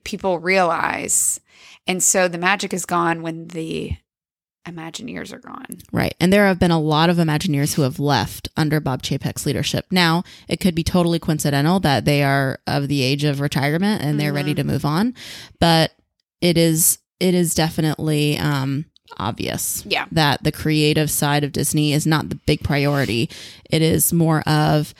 people 0.04 0.38
realize. 0.38 1.40
And 1.86 2.02
so 2.02 2.28
the 2.28 2.38
magic 2.38 2.72
is 2.72 2.84
gone 2.86 3.22
when 3.22 3.48
the 3.48 3.92
Imagineers 4.66 5.32
are 5.32 5.38
gone. 5.38 5.66
Right. 5.92 6.14
And 6.20 6.30
there 6.32 6.46
have 6.46 6.58
been 6.58 6.70
a 6.70 6.80
lot 6.80 7.08
of 7.08 7.16
Imagineers 7.16 7.74
who 7.74 7.82
have 7.82 7.98
left 7.98 8.48
under 8.56 8.80
Bob 8.80 9.02
Chapek's 9.02 9.46
leadership. 9.46 9.86
Now, 9.90 10.24
it 10.46 10.60
could 10.60 10.74
be 10.74 10.84
totally 10.84 11.18
coincidental 11.18 11.80
that 11.80 12.04
they 12.04 12.22
are 12.22 12.58
of 12.66 12.88
the 12.88 13.02
age 13.02 13.24
of 13.24 13.40
retirement 13.40 14.02
and 14.02 14.20
they're 14.20 14.32
ready 14.32 14.54
to 14.54 14.64
move 14.64 14.84
on, 14.84 15.14
but 15.58 15.92
it 16.42 16.58
is 16.58 16.98
it 17.18 17.34
is 17.34 17.54
definitely 17.54 18.36
um 18.38 18.84
obvious 19.16 19.82
Yeah. 19.86 20.06
that 20.12 20.42
the 20.44 20.52
creative 20.52 21.10
side 21.10 21.44
of 21.44 21.52
Disney 21.52 21.92
is 21.92 22.06
not 22.06 22.28
the 22.28 22.34
big 22.46 22.62
priority. 22.62 23.28
It 23.70 23.82
is 23.82 24.12
more 24.12 24.40
of, 24.42 24.94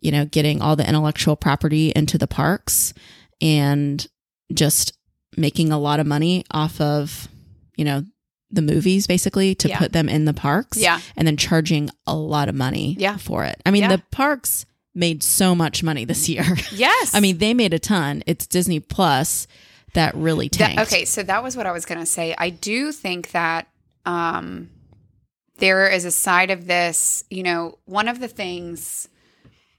you 0.00 0.10
know, 0.12 0.24
getting 0.24 0.60
all 0.62 0.76
the 0.76 0.88
intellectual 0.88 1.36
property 1.36 1.92
into 1.94 2.16
the 2.18 2.26
parks 2.26 2.94
and 3.40 4.06
just 4.52 4.92
making 5.36 5.70
a 5.72 5.78
lot 5.78 6.00
of 6.00 6.06
money 6.06 6.44
off 6.50 6.80
of, 6.80 7.28
you 7.76 7.84
know, 7.84 8.04
the 8.50 8.62
movies 8.62 9.06
basically 9.06 9.54
to 9.54 9.68
Yeah. 9.68 9.78
put 9.78 9.92
them 9.92 10.08
in 10.08 10.24
the 10.24 10.32
parks 10.34 10.76
Yeah. 10.78 11.00
and 11.16 11.26
then 11.26 11.36
charging 11.36 11.88
a 12.06 12.16
lot 12.16 12.48
of 12.48 12.54
money 12.54 12.96
Yeah. 12.98 13.16
for 13.16 13.44
it. 13.44 13.60
I 13.64 13.70
mean, 13.70 13.82
Yeah. 13.82 13.96
the 13.96 14.02
parks 14.10 14.66
made 14.92 15.22
so 15.22 15.54
much 15.54 15.84
money 15.84 16.04
this 16.04 16.28
year. 16.28 16.44
Yes. 16.72 17.14
I 17.14 17.20
mean, 17.20 17.38
they 17.38 17.54
made 17.54 17.72
a 17.72 17.78
ton. 17.78 18.24
It's 18.26 18.46
Disney 18.48 18.80
Plus 18.80 19.46
that 19.94 20.14
really 20.14 20.48
That- 20.48 20.58
tanked. 20.76 20.82
okay, 20.82 21.04
so 21.04 21.22
that 21.22 21.42
was 21.42 21.56
what 21.56 21.66
I 21.66 21.72
was 21.72 21.84
going 21.84 22.00
to 22.00 22.06
say. 22.06 22.34
I 22.38 22.50
do 22.50 22.92
think 22.92 23.30
that 23.32 23.68
um, 24.06 24.70
there 25.58 25.88
is 25.90 26.04
a 26.04 26.10
side 26.10 26.50
of 26.50 26.66
this. 26.66 27.22
You 27.30 27.42
know, 27.42 27.78
one 27.84 28.08
of 28.08 28.18
the 28.20 28.28
things 28.28 29.08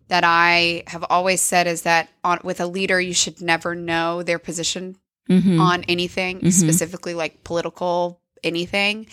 that 0.10 0.24
I 0.26 0.84
have 0.88 1.06
always 1.10 1.42
said 1.42 1.68
is 1.68 1.84
that 1.84 2.10
on, 2.24 2.40
with 2.44 2.60
a 2.60 2.68
leader, 2.68 3.00
you 3.02 3.14
should 3.14 3.42
never 3.42 3.74
know 3.76 4.22
their 4.24 4.40
position 4.40 4.98
Mhm. 5.30 5.60
on 5.60 5.84
anything, 5.86 6.42
Mhm. 6.42 6.52
specifically 6.52 7.14
like 7.14 7.44
political 7.44 8.20
anything. 8.44 9.08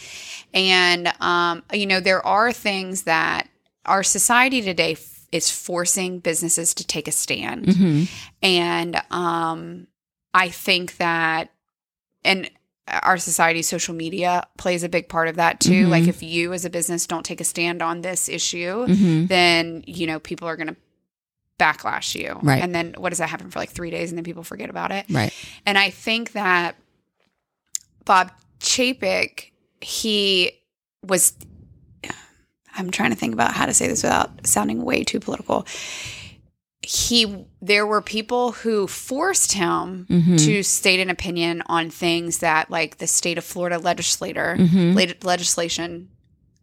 And, 0.53 1.13
um, 1.21 1.63
you 1.73 1.87
know, 1.87 2.01
there 2.01 2.25
are 2.27 2.53
things 2.53 3.03
that 3.03 3.49
our 3.85 4.03
society 4.03 4.61
today 4.63 4.93
f- 4.93 5.27
is 5.31 5.51
forcing 5.51 6.19
businesses 6.19 6.75
to 6.75 6.85
take 6.87 7.07
a 7.07 7.13
stand. 7.13 7.67
Mhm. 7.67 8.09
And 8.43 9.03
um, 9.11 9.87
I 10.39 10.49
think 10.51 10.97
that, 10.99 11.51
and 12.25 12.49
our 13.03 13.19
society, 13.19 13.63
social 13.63 13.95
media 13.95 14.47
plays 14.57 14.83
a 14.85 14.89
big 14.89 15.09
part 15.09 15.27
of 15.29 15.35
that 15.37 15.59
too. 15.59 15.87
Mhm. 15.87 15.89
Like, 15.89 16.07
if 16.07 16.23
you 16.23 16.53
as 16.53 16.65
a 16.65 16.71
business 16.71 17.07
don't 17.07 17.25
take 17.25 17.41
a 17.41 17.45
stand 17.45 17.83
on 17.83 18.03
this 18.03 18.29
issue, 18.29 18.87
Mhm. 18.87 19.29
then, 19.29 19.83
you 19.87 20.07
know, 20.07 20.21
people 20.21 20.47
are 20.49 20.57
going 20.57 20.69
to 20.69 20.77
backlash 21.59 22.15
you. 22.15 22.39
Right. 22.41 22.63
And 22.63 22.73
then 22.73 22.95
what 22.97 23.09
does 23.09 23.19
that 23.19 23.29
happen 23.31 23.51
for 23.51 23.59
like 23.59 23.71
three 23.71 23.91
days 23.91 24.11
and 24.11 24.17
then 24.17 24.25
people 24.25 24.45
forget 24.45 24.71
about 24.71 24.93
it? 24.93 25.07
Right. 25.11 25.33
And 25.67 25.77
I 25.77 25.91
think 25.91 26.33
that 26.33 26.77
Bob 28.05 28.31
Chapek, 28.61 29.51
he 29.81 30.53
was, 31.05 31.35
I'm 32.77 32.91
trying 32.93 33.11
to 33.11 33.17
think 33.17 33.35
about 33.35 33.55
how 33.55 33.67
to 33.67 33.75
say 33.75 33.89
this 33.89 34.05
without 34.05 34.47
sounding 34.47 34.85
way 34.85 35.03
too 35.03 35.19
political. 35.19 35.67
He, 36.91 37.45
there 37.61 37.87
were 37.87 38.01
people 38.01 38.53
who 38.53 38.87
forced 38.87 39.53
him 39.53 40.07
Mhm. 40.09 40.39
to 40.47 40.63
state 40.63 41.01
an 41.01 41.11
opinion 41.11 41.63
on 41.67 41.91
things 41.91 42.39
that, 42.39 42.71
like 42.71 42.97
the 42.97 43.07
state 43.07 43.37
of 43.37 43.45
Florida 43.45 43.77
legislator, 43.79 44.57
Mhm. 44.59 44.95
leg- 44.95 45.23
legislation, 45.23 46.09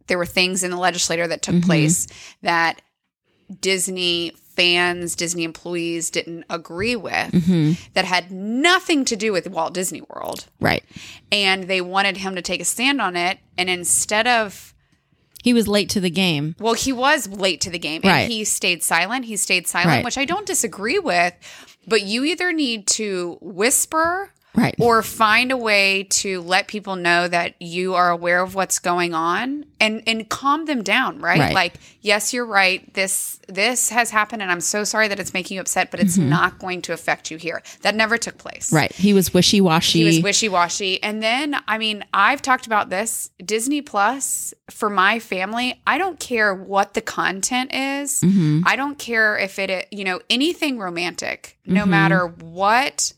there 0.08 0.18
were 0.18 0.26
things 0.26 0.64
in 0.64 0.72
the 0.72 0.76
legislature 0.78 1.28
that 1.28 1.42
took 1.42 1.54
Mhm. 1.54 1.64
place 1.64 2.08
that 2.42 2.82
Disney 3.60 4.32
fans, 4.56 5.14
Disney 5.14 5.44
employees 5.44 6.10
didn't 6.10 6.44
agree 6.50 6.96
with 6.96 7.30
Mhm. 7.30 7.76
that 7.92 8.04
had 8.04 8.32
nothing 8.32 9.04
to 9.04 9.14
do 9.14 9.30
with 9.32 9.46
Walt 9.46 9.74
Disney 9.74 10.00
World. 10.08 10.46
Right. 10.58 10.82
And 11.30 11.64
they 11.68 11.80
wanted 11.80 12.16
him 12.16 12.34
to 12.34 12.42
take 12.42 12.60
a 12.60 12.64
stand 12.64 13.00
on 13.00 13.14
it. 13.14 13.38
And 13.56 13.70
instead 13.70 14.26
of, 14.26 14.74
He 15.46 15.52
was 15.54 15.68
late 15.68 15.88
to 15.90 16.00
the 16.00 16.10
game. 16.10 16.56
well, 16.58 16.74
he 16.74 16.92
was 16.92 17.28
late 17.28 17.60
to 17.60 17.70
the 17.70 17.78
game 17.78 18.00
and 18.02 18.10
Right. 18.10 18.28
he 18.28 18.42
stayed 18.42 18.82
silent. 18.82 19.26
He 19.26 19.36
stayed 19.36 19.68
silent, 19.68 19.88
Right. 19.98 20.04
which 20.04 20.18
I 20.18 20.24
don't 20.24 20.44
disagree 20.44 20.98
with. 20.98 21.34
But 21.86 22.02
you 22.02 22.24
either 22.24 22.52
need 22.52 22.88
to 22.98 23.38
whisper 23.40 24.32
Right. 24.56 24.74
or 24.78 25.02
find 25.02 25.52
a 25.52 25.56
way 25.56 26.04
to 26.04 26.40
let 26.40 26.66
people 26.66 26.96
know 26.96 27.28
that 27.28 27.54
you 27.60 27.94
are 27.94 28.10
aware 28.10 28.42
of 28.42 28.54
what's 28.54 28.78
going 28.78 29.12
on 29.14 29.66
and 29.78 30.02
and 30.06 30.28
calm 30.28 30.64
them 30.64 30.82
down 30.82 31.18
right, 31.20 31.38
Right. 31.38 31.54
like 31.54 31.74
yes 32.00 32.32
you're 32.32 32.46
right 32.46 32.92
this 32.94 33.38
this 33.48 33.90
has 33.90 34.10
happened 34.10 34.40
and 34.42 34.50
i'm 34.50 34.60
so 34.62 34.82
sorry 34.84 35.08
that 35.08 35.20
it's 35.20 35.34
making 35.34 35.56
you 35.56 35.60
upset 35.60 35.90
but 35.90 36.00
it's 36.00 36.16
not 36.16 36.58
going 36.58 36.80
to 36.82 36.92
affect 36.94 37.30
you 37.30 37.36
here 37.36 37.62
that 37.82 37.94
never 37.94 38.16
took 38.16 38.38
place 38.38 38.66
Mm-hmm. 38.68 38.76
right. 38.76 38.92
He 38.92 39.12
was 39.12 39.34
wishy 39.34 39.60
washy. 39.60 39.98
he 40.00 40.04
was 40.06 40.20
wishy-washy 40.20 41.02
and 41.02 41.22
then 41.22 41.56
i 41.68 41.76
mean 41.76 42.04
i've 42.14 42.40
talked 42.40 42.66
about 42.66 42.88
this 42.88 43.28
disney 43.44 43.82
plus 43.82 44.54
for 44.70 44.88
my 44.88 45.18
family 45.18 45.80
i 45.86 45.98
don't 45.98 46.18
care 46.18 46.54
what 46.54 46.94
the 46.94 47.02
content 47.02 47.74
is 47.74 48.20
Mm-hmm. 48.22 48.62
i 48.66 48.74
don't 48.76 48.98
care 48.98 49.36
if 49.36 49.58
it 49.58 49.88
you 49.90 50.04
know 50.04 50.20
anything 50.30 50.78
romantic 50.78 51.58
no 51.66 51.82
Mm-hmm. 51.82 51.90
matter 51.90 52.26
what 52.28 53.12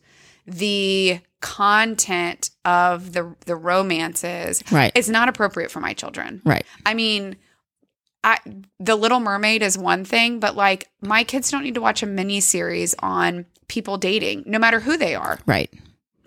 the 0.46 1.20
content 1.40 2.50
of 2.64 3.12
the 3.12 3.34
the 3.46 3.56
romances 3.56 4.62
Right. 4.70 4.92
it's 4.94 5.08
not 5.08 5.28
appropriate 5.28 5.70
for 5.70 5.80
my 5.80 5.92
children 5.92 6.42
right. 6.44 6.64
i 6.84 6.94
mean 6.94 7.36
I, 8.24 8.38
the 8.80 8.96
Little 8.96 9.20
Mermaid 9.20 9.62
is 9.62 9.78
one 9.78 10.04
thing, 10.04 10.40
but 10.40 10.56
like 10.56 10.88
my 11.00 11.22
kids 11.22 11.50
don't 11.50 11.62
need 11.62 11.76
to 11.76 11.80
watch 11.80 12.02
a 12.02 12.06
mini 12.06 12.40
series 12.40 12.94
on 12.98 13.46
people 13.68 13.96
dating, 13.96 14.42
no 14.44 14.58
matter 14.58 14.80
who 14.80 14.96
they 14.96 15.14
are 15.14 15.38
Right. 15.46 15.72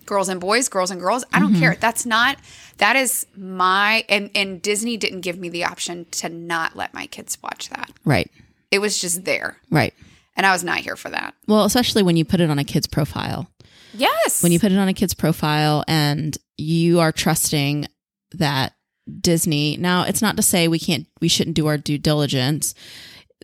girls 0.06 0.30
and 0.30 0.40
boys, 0.40 0.70
girls 0.70 0.90
and 0.90 1.02
girls. 1.02 1.26
I 1.34 1.40
don't 1.40 1.52
mm-hmm. 1.52 1.60
care. 1.60 1.78
That's 1.80 2.06
not 2.06 2.38
that 2.78 2.96
is 2.96 3.28
my 3.36 4.06
and 4.08 4.32
and 4.34 4.62
Disney 4.62 4.98
didn't 4.98 5.22
give 5.22 5.38
me 5.38 5.50
the 5.50 5.66
option 5.66 6.06
to 6.12 6.30
not 6.30 6.76
let 6.76 6.94
my 6.94 7.08
kids 7.08 7.38
watch 7.44 7.70
that. 7.70 7.92
Right. 8.06 8.32
It 8.72 8.80
was 8.80 9.00
just 9.00 9.26
there. 9.26 9.58
Right. 9.70 9.94
And 10.38 10.46
I 10.46 10.54
was 10.54 10.64
not 10.64 10.78
here 10.78 10.96
for 10.96 11.10
that. 11.10 11.36
Well, 11.46 11.66
especially 11.66 12.04
when 12.04 12.16
you 12.16 12.24
put 12.24 12.40
it 12.40 12.50
on 12.50 12.58
a 12.58 12.64
kid's 12.64 12.88
profile. 12.88 13.51
Yes. 13.94 14.44
When 14.44 14.52
you 14.52 14.60
put 14.60 14.72
it 14.72 14.78
on 14.78 14.88
a 14.88 14.94
kid's 14.94 15.14
profile 15.14 15.84
and 15.88 16.38
you 16.58 17.00
are 17.00 17.12
trusting 17.12 17.88
that 18.34 18.74
Disney. 19.20 19.78
Now, 19.78 20.04
it's 20.04 20.22
not 20.22 20.38
to 20.38 20.44
say 20.44 20.68
we 20.68 20.80
can't 20.80 21.08
we 21.20 21.28
shouldn't 21.28 21.56
do 21.56 21.68
our 21.68 21.78
due 21.78 21.98
diligence. 21.98 22.74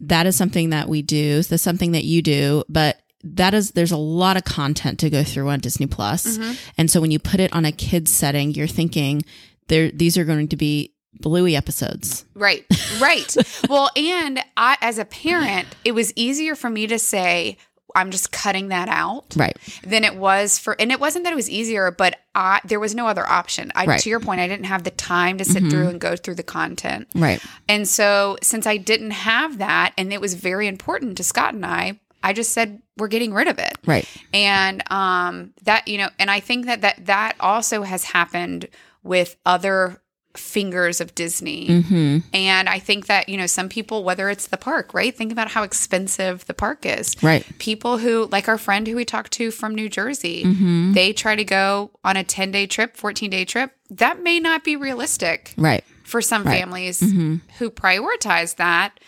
That 0.01 0.25
is 0.25 0.35
something 0.35 0.69
that 0.69 0.87
we 0.87 1.01
do. 1.01 1.41
That's 1.41 1.63
something 1.63 1.93
that 1.93 2.03
you 2.03 2.21
do, 2.21 2.63
but 2.69 3.01
that 3.23 3.53
is 3.53 3.71
there's 3.71 3.91
a 3.91 3.97
lot 3.97 4.37
of 4.37 4.43
content 4.43 4.99
to 4.99 5.09
go 5.09 5.23
through 5.23 5.49
on 5.49 5.59
Disney 5.59 5.87
Plus. 5.87 6.37
Mm-hmm. 6.37 6.53
And 6.77 6.91
so 6.91 7.01
when 7.01 7.11
you 7.11 7.19
put 7.19 7.39
it 7.39 7.51
on 7.53 7.65
a 7.65 7.71
kid's 7.71 8.11
setting, 8.11 8.53
you're 8.53 8.67
thinking 8.67 9.23
there 9.67 9.91
these 9.91 10.17
are 10.17 10.25
going 10.25 10.47
to 10.49 10.57
be 10.57 10.93
bluey 11.19 11.55
episodes. 11.55 12.25
Right. 12.35 12.65
Right. 12.99 13.35
well, 13.69 13.89
and 13.95 14.39
I 14.55 14.77
as 14.81 14.99
a 14.99 15.05
parent, 15.05 15.67
it 15.83 15.93
was 15.93 16.13
easier 16.15 16.55
for 16.55 16.69
me 16.69 16.87
to 16.87 16.99
say 16.99 17.57
I'm 17.97 18.11
just 18.11 18.31
cutting 18.31 18.67
that 18.69 18.87
out 18.89 19.35
Right. 19.35 19.57
than 19.83 20.03
it 20.03 20.15
was 20.15 20.57
for 20.57 20.75
and 20.79 20.91
it 20.91 20.99
wasn't 20.99 21.23
that 21.25 21.33
it 21.33 21.35
was 21.35 21.49
easier, 21.49 21.91
but 21.91 22.19
I 22.35 22.61
there 22.63 22.79
was 22.79 22.93
no 22.95 23.07
other 23.07 23.27
option. 23.27 23.71
I 23.75 23.85
Right. 23.85 23.99
to 23.99 24.09
your 24.09 24.19
point, 24.19 24.39
I 24.39 24.47
didn't 24.47 24.65
have 24.65 24.83
the 24.83 24.91
time 24.91 25.37
to 25.39 25.45
sit 25.45 25.69
through 25.69 25.87
and 25.89 25.99
go 25.99 26.15
through 26.15 26.35
the 26.35 26.43
content. 26.43 27.07
Right. 27.15 27.41
And 27.67 27.87
so, 27.87 28.37
since 28.41 28.65
I 28.67 28.77
didn't 28.77 29.11
have 29.11 29.57
that, 29.57 29.93
and 29.97 30.13
it 30.13 30.21
was 30.21 30.35
very 30.35 30.67
important 30.67 31.17
to 31.17 31.23
Scott 31.23 31.53
and 31.53 31.65
I, 31.65 31.99
I 32.23 32.33
just 32.33 32.51
said 32.53 32.81
we're 32.97 33.07
getting 33.07 33.33
rid 33.33 33.47
of 33.47 33.59
it. 33.59 33.77
Right. 33.85 34.07
And 34.33 34.83
um, 34.91 35.53
that 35.63 35.87
you 35.87 35.97
know, 35.97 36.09
and 36.19 36.29
I 36.31 36.39
think 36.39 36.65
that 36.65 36.81
that 36.81 37.05
that 37.05 37.35
also 37.39 37.83
has 37.83 38.03
happened 38.05 38.67
with 39.03 39.35
other 39.45 40.01
fingers 40.39 40.99
of 41.01 41.13
Disney. 41.15 41.67
Mm-hmm. 41.67 42.17
And 42.33 42.69
I 42.69 42.79
think 42.79 43.07
that, 43.07 43.29
you 43.29 43.37
know, 43.37 43.45
some 43.47 43.69
people, 43.69 44.03
whether 44.03 44.29
it's 44.29 44.47
the 44.47 44.57
park, 44.57 44.93
right? 44.93 45.15
Think 45.15 45.31
about 45.31 45.49
how 45.51 45.63
expensive 45.63 46.45
the 46.45 46.53
park 46.53 46.85
is. 46.85 47.15
Right. 47.23 47.45
People 47.59 47.97
who, 47.99 48.27
like 48.31 48.47
our 48.47 48.57
friend 48.57 48.87
who 48.87 48.95
we 48.95 49.05
talked 49.05 49.31
to 49.33 49.51
from 49.51 49.75
New 49.75 49.89
Jersey, 49.89 50.43
Mm-hmm. 50.43 50.93
they 50.93 51.13
try 51.13 51.35
to 51.35 51.43
go 51.43 51.91
on 52.03 52.17
a 52.17 52.23
10 52.23 52.51
day 52.51 52.67
trip, 52.67 52.95
14 52.97 53.29
day 53.29 53.45
trip. 53.45 53.71
That 53.89 54.21
may 54.21 54.39
not 54.39 54.63
be 54.63 54.75
realistic 54.75 55.53
Right. 55.57 55.83
for 56.03 56.21
some 56.21 56.43
Right. 56.43 56.59
families 56.59 56.99
Mm-hmm. 57.01 57.35
who 57.59 57.69
prioritize 57.71 58.55
that. 58.57 58.99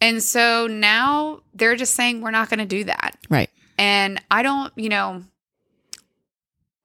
And 0.00 0.22
so 0.22 0.66
now 0.68 1.40
they're 1.54 1.76
just 1.76 1.94
saying, 1.94 2.20
we're 2.20 2.30
not 2.30 2.48
going 2.50 2.60
to 2.60 2.66
do 2.66 2.84
that. 2.84 3.16
Right. 3.28 3.50
And 3.78 4.20
I 4.30 4.42
don't, 4.42 4.72
you 4.76 4.88
know, 4.88 5.24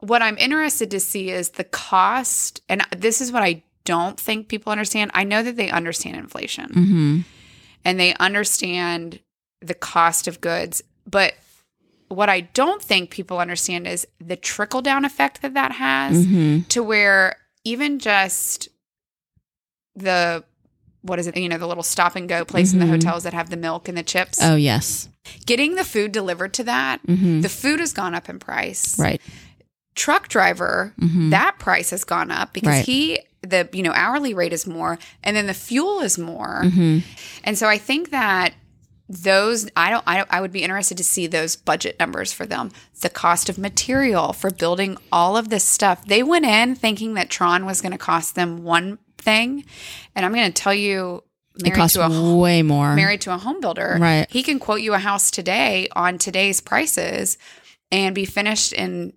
what 0.08 0.22
I'm 0.22 0.38
interested 0.38 0.92
to 0.92 1.00
see 1.00 1.30
is 1.30 1.52
the 1.52 1.64
cost. 1.64 2.62
And 2.70 2.86
this 2.96 3.22
is 3.22 3.32
what 3.32 3.44
I 3.44 3.64
don't 3.86 4.20
think 4.20 4.48
people 4.48 4.72
understand. 4.72 5.12
I 5.14 5.24
know 5.24 5.42
that 5.44 5.56
they 5.56 5.70
understand 5.70 6.16
inflation 6.18 6.70
Mm-hmm. 6.70 7.20
and 7.86 8.00
they 8.00 8.14
understand 8.16 9.20
the 9.62 9.74
cost 9.74 10.28
of 10.28 10.42
goods. 10.42 10.84
But 11.10 11.34
what 12.10 12.30
I 12.30 12.42
don't 12.42 12.82
think 12.82 13.10
people 13.12 13.40
understand 13.40 13.88
is 13.88 14.06
the 14.20 14.36
trickle 14.36 14.82
down 14.82 15.06
effect 15.06 15.42
that 15.42 15.54
that 15.54 15.72
has 15.74 16.26
Mm-hmm. 16.26 16.68
to 16.70 16.84
where 16.84 17.38
even 17.64 18.00
just 18.00 18.68
the, 19.96 20.44
what 21.02 21.20
is 21.20 21.28
it, 21.28 21.38
you 21.38 21.50
know, 21.50 21.58
the 21.58 21.68
little 21.68 21.84
stop 21.84 22.16
and 22.16 22.28
go 22.28 22.44
place 22.46 22.74
in 22.74 22.80
the 22.80 22.86
Mhm. 22.86 22.90
hotels 22.90 23.24
that 23.24 23.34
have 23.34 23.50
the 23.50 23.58
milk 23.58 23.88
and 23.88 23.98
the 23.98 24.04
chips, 24.04 24.40
Oh 24.42 24.56
yes. 24.56 25.08
getting 25.46 25.76
the 25.76 25.84
food 25.84 26.12
delivered 26.12 26.54
to 26.56 26.64
that, 26.66 27.06
Mm-hmm. 27.08 27.42
the 27.42 27.50
food 27.50 27.80
has 27.80 27.94
gone 27.94 28.16
up 28.16 28.30
in 28.30 28.40
price. 28.40 28.98
Right. 28.98 29.22
Truck 29.96 30.28
driver, 30.28 30.94
Mm-hmm. 31.00 31.30
that 31.32 31.60
price 31.60 31.90
has 31.92 32.04
gone 32.04 32.32
up 32.32 32.54
because 32.54 32.70
Right. 32.70 32.86
he, 32.86 33.20
the, 33.42 33.70
you 33.74 33.84
know, 33.84 33.92
hourly 33.94 34.34
rate 34.34 34.54
is 34.54 34.66
more 34.66 34.98
and 35.24 35.36
then 35.36 35.48
the 35.48 35.54
fuel 35.54 36.00
is 36.02 36.18
more. 36.18 36.62
mm-hmm. 36.64 37.00
And 37.44 37.58
so 37.58 37.68
I 37.68 37.78
think 37.78 38.10
that 38.12 38.54
those 39.10 39.70
I 39.76 39.90
don't 39.90 40.04
I 40.08 40.18
don't, 40.18 40.30
I 40.34 40.40
would 40.42 40.52
be 40.54 40.64
interested 40.64 40.98
to 40.98 41.04
see 41.04 41.28
those 41.28 41.56
budget 41.56 42.00
numbers 42.00 42.32
for 42.32 42.46
them. 42.46 42.72
The 43.02 43.10
cost 43.10 43.50
of 43.50 43.58
material 43.58 44.32
for 44.34 44.50
building 44.50 44.98
all 45.12 45.36
of 45.38 45.50
this 45.50 45.64
stuff. 45.66 46.06
They 46.06 46.24
went 46.24 46.46
in 46.46 46.76
thinking 46.76 47.14
that 47.16 47.30
Tron 47.30 47.66
was 47.66 47.82
going 47.82 47.92
to 47.92 47.98
cost 47.98 48.36
them 48.36 48.64
one 48.64 48.98
thing, 49.18 49.66
and 50.16 50.26
I'm 50.26 50.34
going 50.34 50.52
to 50.52 50.62
tell 50.62 50.74
you 50.74 51.22
It 51.58 51.64
married 51.64 51.76
costs 51.76 51.96
to 51.98 52.04
a 52.06 52.36
way 52.38 52.64
more. 52.64 52.96
married 52.96 53.22
to 53.22 53.34
a 53.34 53.38
home 53.38 53.60
builder, 53.60 53.98
Right. 54.00 54.26
He 54.30 54.42
can 54.42 54.58
quote 54.58 54.82
you 54.82 54.94
a 54.94 55.00
house 55.00 55.30
today 55.30 55.90
on 55.96 56.18
today's 56.18 56.62
prices 56.62 57.38
and 57.92 58.16
be 58.16 58.26
finished 58.26 58.72
in 58.74 59.14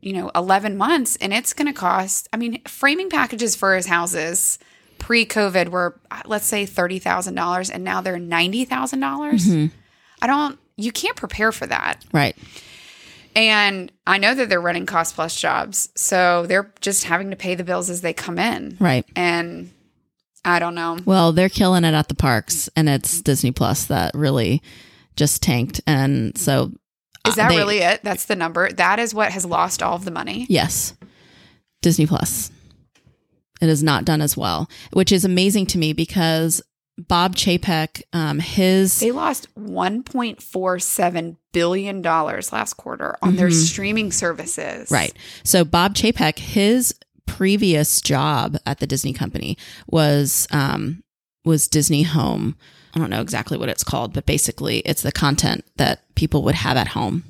you 0.00 0.12
know 0.12 0.30
11 0.34 0.76
months 0.76 1.16
and 1.16 1.32
it's 1.32 1.52
going 1.52 1.66
to 1.66 1.72
cost 1.72 2.28
I 2.32 2.36
mean 2.36 2.62
framing 2.66 3.10
packages 3.10 3.56
for 3.56 3.74
his 3.74 3.86
houses 3.86 4.58
pre-covid 4.98 5.68
were 5.68 5.98
uh, 6.10 6.22
let's 6.26 6.46
say 6.46 6.64
$30,000 6.64 7.70
and 7.72 7.84
now 7.84 8.00
they're 8.00 8.16
$90,000. 8.16 9.00
dollars 9.00 9.46
Mhm. 9.46 9.70
I 10.22 10.26
don't 10.26 10.58
you 10.76 10.92
can't 10.92 11.16
prepare 11.16 11.52
for 11.52 11.66
that. 11.66 12.04
Right. 12.12 12.36
And 13.34 13.92
I 14.06 14.18
know 14.18 14.34
that 14.34 14.48
they're 14.48 14.60
running 14.60 14.86
cost 14.86 15.14
plus 15.14 15.38
jobs, 15.38 15.90
so 15.94 16.46
they're 16.46 16.72
just 16.80 17.04
having 17.04 17.30
to 17.30 17.36
pay 17.36 17.54
the 17.54 17.64
bills 17.64 17.90
as 17.90 18.00
they 18.00 18.12
come 18.12 18.38
in. 18.38 18.76
Right. 18.80 19.04
And 19.14 19.70
I 20.44 20.58
don't 20.58 20.74
know. 20.74 20.98
Well, 21.04 21.32
they're 21.32 21.48
killing 21.48 21.84
it 21.84 21.94
at 21.94 22.08
the 22.08 22.14
parks, 22.14 22.68
and 22.74 22.88
it's 22.88 23.20
Disney 23.20 23.52
Plus 23.52 23.84
that 23.86 24.12
really 24.14 24.62
just 25.14 25.42
tanked. 25.42 25.80
And 25.86 26.36
so, 26.38 26.72
Is 27.28 27.34
that 27.36 27.50
they- 27.50 27.56
really 27.56 27.78
it? 27.78 28.00
That's 28.02 28.24
the 28.26 28.36
number. 28.36 28.70
That 28.72 28.98
is 28.98 29.14
what 29.14 29.32
has 29.32 29.44
lost 29.44 29.82
all 29.82 29.94
of 29.96 30.04
the 30.04 30.10
money. 30.10 30.46
Yes, 30.48 30.94
Disney 31.82 32.06
Plus. 32.06 32.50
It 33.60 33.68
is 33.68 33.82
not 33.82 34.04
done 34.04 34.20
as 34.20 34.36
well, 34.36 34.68
which 34.92 35.10
is 35.10 35.24
amazing 35.24 35.66
to 35.66 35.78
me 35.78 35.92
because 35.92 36.62
Bob 36.96 37.34
Chapek, 37.36 38.02
um, 38.12 38.38
his 38.40 38.98
They 39.00 39.10
lost 39.12 39.46
1.47 39.56 41.36
billion 41.52 42.02
dollars 42.02 42.52
last 42.52 42.74
quarter 42.74 43.16
on 43.22 43.36
their 43.36 43.48
Mhm. 43.48 43.64
streaming 43.66 44.12
services. 44.12 44.90
Right. 44.90 45.12
So 45.44 45.64
Bob 45.64 45.94
Chapek, 45.94 46.38
his 46.38 46.94
previous 47.26 48.00
job 48.00 48.56
at 48.66 48.78
the 48.80 48.86
Disney 48.86 49.12
company 49.12 49.56
was 49.86 50.46
um 50.50 51.02
was 51.44 51.68
Disney 51.68 52.02
Home. 52.02 52.56
I 52.94 52.98
don't 52.98 53.10
know 53.10 53.20
exactly 53.20 53.58
what 53.58 53.68
it's 53.68 53.84
called, 53.84 54.12
but 54.12 54.26
basically 54.26 54.78
it's 54.78 55.02
the 55.02 55.12
content 55.12 55.64
that 55.76 56.02
people 56.14 56.42
would 56.44 56.54
have 56.54 56.76
at 56.76 56.88
home. 56.88 57.24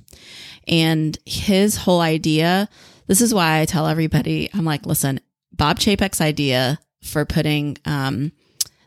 And 0.67 1.19
his 1.25 1.77
whole 1.77 2.01
idea, 2.01 2.69
this 3.07 3.21
is 3.21 3.35
why 3.35 3.61
I 3.61 3.65
tell 3.65 3.87
everybody, 3.87 4.51
I'm 4.53 4.65
like, 4.65 4.87
listen, 4.87 5.21
Bob 5.53 5.79
Chapek's 5.79 6.21
idea 6.21 6.79
for 7.03 7.25
putting 7.25 7.77
um 7.85 8.33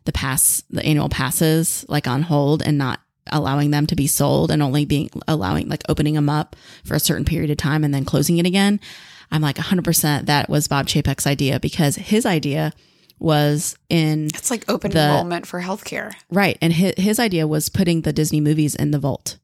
the 0.05 0.11
pass 0.11 0.63
the 0.69 0.83
annual 0.85 1.09
passes 1.09 1.85
like 1.87 2.07
on 2.07 2.23
hold 2.23 2.61
and 2.61 2.77
not 2.77 2.99
allowing 3.31 3.71
them 3.71 3.85
to 3.87 3.95
be 3.95 4.07
sold 4.07 4.51
and 4.51 4.61
only 4.61 4.85
being 4.85 5.09
allowing 5.27 5.69
like 5.69 5.83
opening 5.87 6.15
them 6.15 6.29
up 6.29 6.55
for 6.83 6.95
a 6.95 6.99
certain 6.99 7.25
period 7.25 7.51
of 7.51 7.57
time 7.57 7.83
and 7.83 7.93
then 7.93 8.05
closing 8.05 8.37
it 8.37 8.45
again. 8.45 8.79
I'm 9.31 9.41
like 9.41 9.55
100% 9.55 10.25
that 10.25 10.49
was 10.49 10.67
Bob 10.67 10.87
Chapek's 10.87 11.27
idea 11.27 11.59
because 11.59 11.95
his 11.95 12.25
idea 12.25 12.73
was 13.21 13.77
in 13.89 14.25
It's 14.33 14.49
like 14.51 14.69
open 14.69 14.91
The- 14.91 14.99
enrollment 14.99 15.45
for 15.45 15.61
healthcare. 15.61 16.13
right 16.29 16.57
and 16.61 16.73
his, 16.73 16.93
his 16.97 17.19
idea 17.19 17.47
was 17.47 17.69
putting 17.69 18.01
the 18.01 18.11
Disney 18.13 18.41
movies 18.41 18.75
in 18.75 18.91
the 18.91 18.99
vault. 18.99 19.37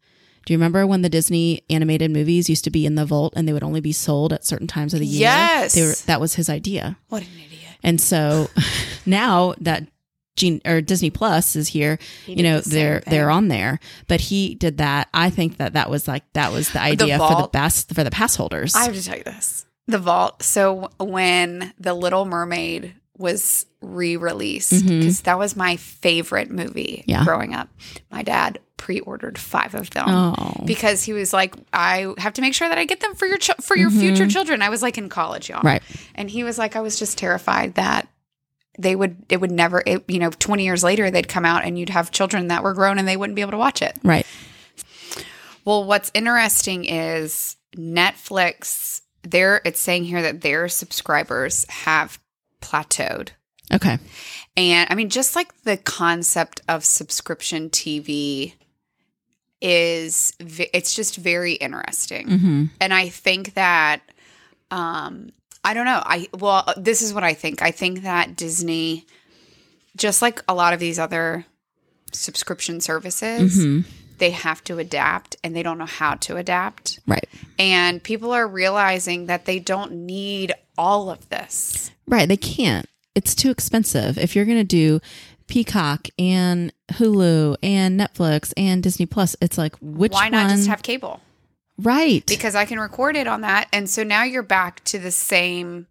Do 0.46 0.54
you 0.54 0.58
remember 0.58 0.88
when 0.88 1.02
the 1.02 1.10
Disney 1.10 1.62
animated 1.70 2.10
movies 2.10 2.50
used 2.50 2.64
to 2.64 2.70
be 2.72 2.86
in 2.86 2.96
the 2.96 3.06
vault 3.06 3.34
and 3.36 3.48
they 3.48 3.54
would 3.54 3.64
only 3.64 3.82
be 3.82 3.92
sold 3.92 4.32
at 4.32 4.46
certain 4.46 4.66
times 4.68 4.94
of 4.94 5.02
the 5.02 5.06
year? 5.06 5.22
Yes. 5.22 5.74
They 5.76 5.82
were, 5.84 5.94
that 6.06 6.22
was 6.22 6.36
his 6.36 6.50
idea. 6.50 6.98
What 7.10 7.22
an 7.24 7.28
idiot. 7.36 7.76
And 7.84 8.00
so 8.00 8.50
now 9.06 9.54
that 9.60 9.88
Gene 10.38 10.62
or 10.66 10.82
Disney 10.82 11.10
Plus 11.10 11.56
is 11.56 11.68
here, 11.68 12.00
He 12.26 12.36
you 12.36 12.44
know 12.44 12.62
the 12.62 12.70
they're 12.70 13.00
thing. 13.02 13.12
they're 13.12 13.30
on 13.30 13.48
there. 13.50 13.80
But 14.08 14.22
he 14.22 14.56
did 14.56 14.78
that. 14.78 15.10
I 15.14 15.30
think 15.30 15.58
that 15.58 15.74
that 15.74 15.90
was 15.90 16.08
like 16.08 16.24
that 16.34 16.52
was 16.52 16.70
the 16.72 16.80
idea 16.82 17.18
for 17.18 17.42
the 17.42 17.50
best 17.52 17.94
for 17.94 18.04
the 18.04 18.12
pass 18.12 18.36
holders. 18.36 18.74
I 18.76 18.84
have 18.86 18.94
to 18.96 19.04
tell 19.04 19.18
you 19.18 19.24
this. 19.24 19.66
The 19.88 19.98
vault. 20.00 20.44
So 20.44 20.90
when 21.00 21.74
The 21.80 21.94
Little 21.94 22.26
Mermaid 22.26 22.94
was 23.18 23.66
re-released, 23.82 24.86
because 24.88 25.22
that 25.22 25.38
was 25.40 25.56
my 25.56 25.76
favorite 25.78 26.50
movie 26.52 27.04
Yeah. 27.08 27.24
growing 27.24 27.54
up, 27.54 27.70
my 28.12 28.22
dad 28.24 28.60
pre-ordered 28.78 29.38
five 29.38 29.74
of 29.76 29.90
them. 29.90 30.06
oh, 30.08 30.64
Because 30.66 31.04
he 31.04 31.14
was 31.14 31.34
like, 31.34 31.56
I 31.74 32.14
have 32.20 32.34
to 32.34 32.42
make 32.42 32.54
sure 32.54 32.70
that 32.70 32.78
I 32.78 32.86
get 32.86 33.00
them 33.00 33.16
for 33.16 33.26
your 33.26 33.38
ch- 33.38 33.50
for 33.62 33.76
your 33.76 33.90
Mhm. 33.90 34.00
future 34.00 34.28
children. 34.28 34.62
I 34.62 34.70
was 34.70 34.82
like 34.84 34.98
in 34.98 35.10
college, 35.10 35.50
y'all, 35.50 35.62
right. 35.64 35.82
and 36.16 36.30
he 36.30 36.44
was 36.44 36.58
like, 36.58 36.76
I 36.76 36.82
was 36.82 36.98
just 37.00 37.18
terrified 37.18 37.74
that 37.76 38.08
they 38.80 38.96
would 38.96 39.18
it 39.30 39.42
would 39.42 39.50
never, 39.52 39.82
it, 39.86 40.04
you 40.08 40.20
know, 40.20 40.30
twenty 40.30 40.64
years 40.64 40.84
later 40.84 41.10
they'd 41.10 41.28
come 41.28 41.46
out 41.46 41.64
and 41.66 41.80
you'd 41.80 41.90
have 41.90 42.12
children 42.12 42.50
that 42.50 42.62
were 42.64 42.76
grown 42.76 43.00
and 43.00 43.08
they 43.08 43.18
wouldn't 43.18 43.36
be 43.36 43.42
able 43.42 43.52
to 43.52 43.58
watch 43.58 43.82
it. 43.82 43.98
Right. 44.04 44.26
Well, 45.66 45.84
what's 45.84 46.12
interesting 46.14 46.86
is 46.86 47.56
Netflix. 47.76 49.02
There, 49.24 49.62
it's 49.66 49.82
saying 49.82 50.06
here 50.06 50.22
that 50.22 50.42
their 50.42 50.70
subscribers 50.70 51.66
have 51.70 52.20
plateaued, 52.62 53.30
Okay. 53.74 53.98
and 54.56 54.88
I 54.90 54.96
mean, 54.96 55.10
just 55.10 55.36
like 55.36 55.64
the 55.64 55.78
concept 55.78 56.62
of 56.68 56.84
subscription 56.86 57.70
TV 57.70 58.54
is, 59.62 60.34
it's 60.40 60.94
just 60.94 61.16
very 61.18 61.54
interesting, 61.54 62.30
hmm 62.40 62.66
and 62.80 62.94
I 62.94 63.10
think 63.10 63.56
that, 63.56 64.02
um, 64.70 65.32
I 65.64 65.74
don't 65.74 65.86
know. 65.86 66.02
I 66.06 66.28
well, 66.38 66.72
this 66.78 67.02
is 67.02 67.14
what 67.14 67.24
I 67.24 67.34
think. 67.34 67.62
I 67.62 67.72
think 67.72 68.04
that 68.04 68.36
Disney, 68.36 69.06
just 69.96 70.22
like 70.22 70.44
a 70.48 70.54
lot 70.54 70.74
of 70.74 70.80
these 70.80 71.00
other 71.00 71.46
subscription 72.14 72.80
services, 72.82 73.56
hmm 73.64 73.82
they 74.18 74.32
have 74.32 74.64
to 74.66 74.80
adapt 74.80 75.36
and 75.44 75.56
they 75.56 75.64
don't 75.64 75.78
know 75.78 75.86
how 75.86 76.16
to 76.16 76.38
adapt. 76.38 77.00
Right. 77.08 77.28
And 77.60 78.02
people 78.02 78.32
are 78.32 78.48
realizing 78.48 79.26
that 79.28 79.46
they 79.46 79.60
don't 79.60 79.92
need 79.92 80.54
all 80.78 81.10
of 81.10 81.30
this. 81.30 81.92
Right. 82.08 82.28
They 82.28 82.38
can't. 82.38 82.88
It's 83.16 83.34
too 83.34 83.50
expensive. 83.50 84.18
If 84.18 84.36
you're 84.36 84.46
going 84.46 84.58
to 84.60 84.64
do 84.64 85.00
Peacock 85.48 86.08
and 86.20 86.72
Hulu 86.94 87.58
and 87.64 88.00
Netflix 88.00 88.54
and 88.56 88.84
Disney 88.84 89.06
Plus, 89.06 89.36
it's 89.42 89.58
like 89.58 89.76
which 89.82 90.12
Why 90.12 90.30
not 90.30 90.48
one? 90.48 90.56
just 90.58 90.68
have 90.68 90.84
cable? 90.84 91.22
right. 91.80 92.26
Because 92.26 92.56
I 92.56 92.66
can 92.66 92.80
record 92.80 93.16
it 93.16 93.28
on 93.28 93.42
that. 93.42 93.68
And 93.72 93.90
so 93.90 94.04
now 94.04 94.24
you're 94.24 94.44
back 94.44 94.84
to 94.86 95.00
the 95.00 95.12
same, 95.12 95.88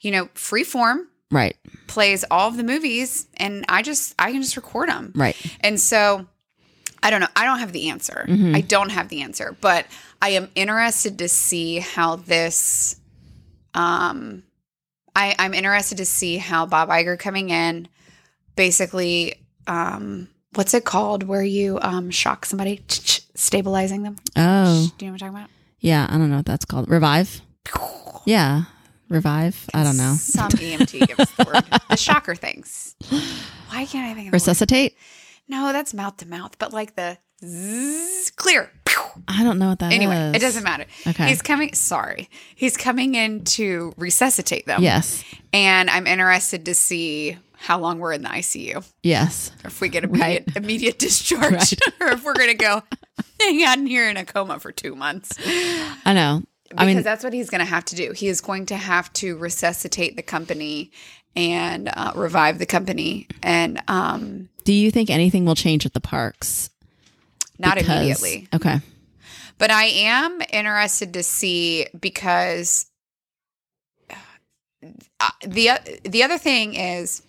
you 0.00 0.10
know, 0.10 0.26
freeform 0.34 1.06
right. 1.30 1.56
plays 1.86 2.24
all 2.30 2.48
of 2.48 2.56
the 2.56 2.62
movies 2.62 3.26
and 3.36 3.64
I 3.68 3.82
just, 3.82 4.14
I 4.18 4.32
can 4.32 4.42
just 4.42 4.56
record 4.56 4.88
them. 4.90 5.12
Right. 5.14 5.36
And 5.60 5.80
so 5.80 6.26
I 7.04 7.10
don't 7.10 7.20
know. 7.20 7.28
I 7.36 7.44
don't 7.44 7.58
have 7.60 7.70
the 7.72 7.90
answer. 7.90 8.24
Mhm. 8.28 8.56
I 8.56 8.62
don't 8.62 8.88
have 8.90 9.08
the 9.10 9.20
answer, 9.22 9.56
but 9.60 9.86
I 10.22 10.30
am 10.30 10.48
interested 10.56 11.18
to 11.18 11.28
see 11.28 11.78
how 11.78 12.16
this. 12.16 12.96
Um, 13.74 14.42
I, 15.14 15.34
I'm 15.38 15.54
interested 15.54 15.98
to 15.98 16.04
see 16.04 16.38
how 16.38 16.66
Bob 16.66 16.88
Iger 16.88 17.18
coming 17.18 17.50
in, 17.50 17.86
basically, 18.56 19.34
um, 19.66 20.28
what's 20.54 20.74
it 20.74 20.84
called 20.84 21.24
where 21.24 21.42
you 21.42 21.78
um 21.82 22.10
shock 22.10 22.46
somebody, 22.46 22.82
stabilizing 22.88 24.02
them. 24.02 24.16
Oh, 24.36 24.90
Do 24.96 25.04
you 25.04 25.10
know 25.10 25.14
what 25.14 25.22
I'm 25.22 25.28
talking 25.32 25.36
about? 25.44 25.50
yeah. 25.80 26.06
I 26.08 26.16
don't 26.18 26.30
know 26.30 26.36
what 26.36 26.46
that's 26.46 26.64
called. 26.64 26.88
Revive. 26.88 27.40
Yeah. 28.24 28.64
revive. 29.10 29.68
I 29.74 29.82
don't 29.84 29.96
know. 29.98 30.14
Some 30.18 30.48
EMT 30.50 31.06
gives 31.06 31.30
the 31.32 31.44
word. 31.44 31.64
The 31.90 31.96
shocker 32.08 32.34
things. 32.34 32.96
Why 33.68 33.84
can't 33.84 34.06
I 34.10 34.14
think 34.14 34.28
of 34.28 34.32
the 34.32 34.36
word? 34.36 34.42
No, 35.48 35.72
that's 35.72 35.92
mouth 35.94 36.16
to 36.18 36.28
mouth, 36.28 36.58
but 36.58 36.72
like 36.72 36.96
the 36.96 37.18
zzz, 37.44 38.30
clear. 38.30 38.70
I 39.28 39.44
don't 39.44 39.58
know 39.58 39.68
what 39.68 39.78
that 39.80 39.92
is. 39.92 39.96
Anyway, 39.96 40.32
it 40.34 40.40
doesn't 40.40 40.64
matter. 40.64 40.86
Okay. 41.06 41.28
He's 41.28 41.42
coming. 41.42 41.72
Sorry, 41.74 42.28
he's 42.54 42.76
coming 42.76 43.14
in 43.14 43.44
to 43.44 43.92
resuscitate 43.96 44.66
them. 44.66 44.82
Yes. 44.82 45.22
and 45.52 45.88
I'm 45.90 46.06
interested 46.06 46.64
to 46.66 46.74
see 46.74 47.36
how 47.56 47.78
long 47.78 47.98
we're 47.98 48.12
in 48.12 48.22
the 48.22 48.28
ICU, 48.28 48.84
Yes. 49.02 49.50
or 49.64 49.68
if 49.68 49.80
we 49.80 49.88
get 49.88 50.04
immediate 50.04 50.56
immediate 50.56 50.98
discharge, 50.98 51.74
or 52.00 52.08
if 52.08 52.24
we're 52.24 52.34
gonna 52.34 52.54
go 52.54 52.82
hang 53.40 53.62
out 53.62 53.78
in 53.78 53.86
here 53.86 54.08
in 54.08 54.16
a 54.16 54.24
coma 54.24 54.58
for 54.58 54.72
two 54.72 54.94
months. 54.94 55.30
I 56.04 56.12
know. 56.14 56.42
Because 56.70 56.82
I 56.82 56.86
mean, 56.94 57.02
that's 57.04 57.22
what 57.22 57.32
he's 57.32 57.50
going 57.50 57.60
to 57.60 57.64
have 57.66 57.84
to 57.84 57.94
do. 57.94 58.10
He 58.12 58.26
is 58.26 58.40
going 58.40 58.66
to 58.66 58.76
have 58.76 59.12
to 59.12 59.36
resuscitate 59.36 60.16
the 60.16 60.22
company 60.22 60.90
and 61.36 61.88
uh, 61.88 62.12
revive 62.14 62.58
the 62.58 62.66
company, 62.66 63.26
and 63.42 63.82
um, 63.88 64.48
do 64.64 64.72
you 64.72 64.90
think 64.90 65.10
anything 65.10 65.44
will 65.44 65.54
change 65.54 65.84
at 65.86 65.92
the 65.94 66.00
parks? 66.00 66.70
not 67.58 67.76
Because- 67.76 67.96
immediately. 67.98 68.48
Okay. 68.52 68.80
But 69.58 69.70
I 69.70 69.84
am 69.84 70.40
interested 70.52 71.14
to 71.14 71.22
see 71.22 71.86
because 71.98 72.86
uh, 74.10 75.30
the 75.46 75.70
the 76.04 76.22
other 76.24 76.38
thing 76.38 76.74
is 76.74 77.22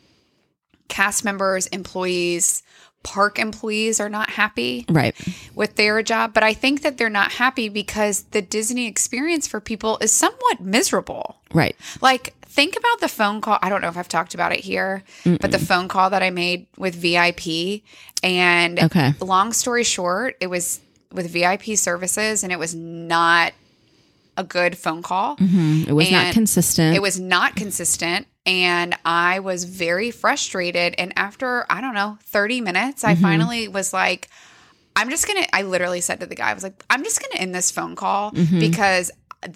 cast 0.87 1.23
members, 1.23 1.67
employees, 1.67 2.63
park 3.05 3.39
employees 3.39 3.99
are 3.99 4.09
not 4.09 4.31
happy 4.31 4.85
Right. 4.89 5.15
with 5.53 5.75
their 5.75 6.01
job, 6.03 6.33
but 6.33 6.43
I 6.43 6.53
think 6.53 6.81
that 6.81 6.97
they're 6.97 7.09
not 7.09 7.33
happy 7.33 7.69
because 7.69 8.23
the 8.31 8.41
Disney 8.41 8.87
experience 8.87 9.47
for 9.47 9.59
people 9.61 9.97
is 10.01 10.11
somewhat 10.11 10.59
miserable. 10.59 11.37
Right. 11.53 11.75
Like, 12.01 12.33
think 12.45 12.75
about 12.75 12.99
the 12.99 13.07
phone 13.07 13.41
call. 13.41 13.59
I 13.61 13.69
don't 13.69 13.81
know 13.81 13.87
if 13.89 13.97
I've 13.97 14.07
talked 14.09 14.33
about 14.33 14.51
it 14.51 14.59
here, 14.61 15.03
but 15.23 15.51
the 15.51 15.59
phone 15.59 15.87
call 15.87 16.09
that 16.09 16.23
I 16.23 16.29
made 16.31 16.65
with 16.77 16.95
VIP. 16.95 17.83
And 18.23 18.79
Okay. 18.83 19.13
long 19.21 19.53
story 19.53 19.83
short, 19.83 20.35
it 20.41 20.47
was 20.47 20.79
with 21.11 21.29
VIP 21.29 21.75
services 21.77 22.43
and 22.43 22.51
it 22.51 22.59
was 22.59 22.73
not 22.75 23.53
a 24.37 24.43
good 24.43 24.77
phone 24.77 25.01
call. 25.01 25.37
Mhm. 25.37 25.87
It 25.87 25.93
was 25.93 26.11
not 26.11 26.33
consistent. 26.33 26.95
It 26.95 27.01
was 27.01 27.19
not 27.19 27.55
consistent. 27.55 28.27
And 28.45 28.95
I 29.05 29.39
was 29.39 29.63
very 29.63 30.11
frustrated. 30.11 30.93
And 30.97 31.13
after, 31.15 31.65
I 31.69 31.81
don't 31.81 31.95
know, 31.95 32.17
30 32.25 32.61
minutes, 32.61 33.03
I 33.03 33.15
finally 33.15 33.67
was 33.67 33.91
like, 33.93 34.29
I'm 34.95 35.09
just 35.09 35.27
going 35.27 35.43
to, 35.43 35.55
I 35.55 35.63
literally 35.63 35.99
said 35.99 36.19
to 36.19 36.25
the 36.25 36.35
guy, 36.35 36.51
I 36.51 36.53
was 36.53 36.63
like, 36.63 36.83
I'm 36.89 37.03
just 37.03 37.19
going 37.19 37.31
to 37.33 37.41
end 37.41 37.53
this 37.55 37.71
phone 37.71 37.95
call 37.95 38.31
because 38.59 39.11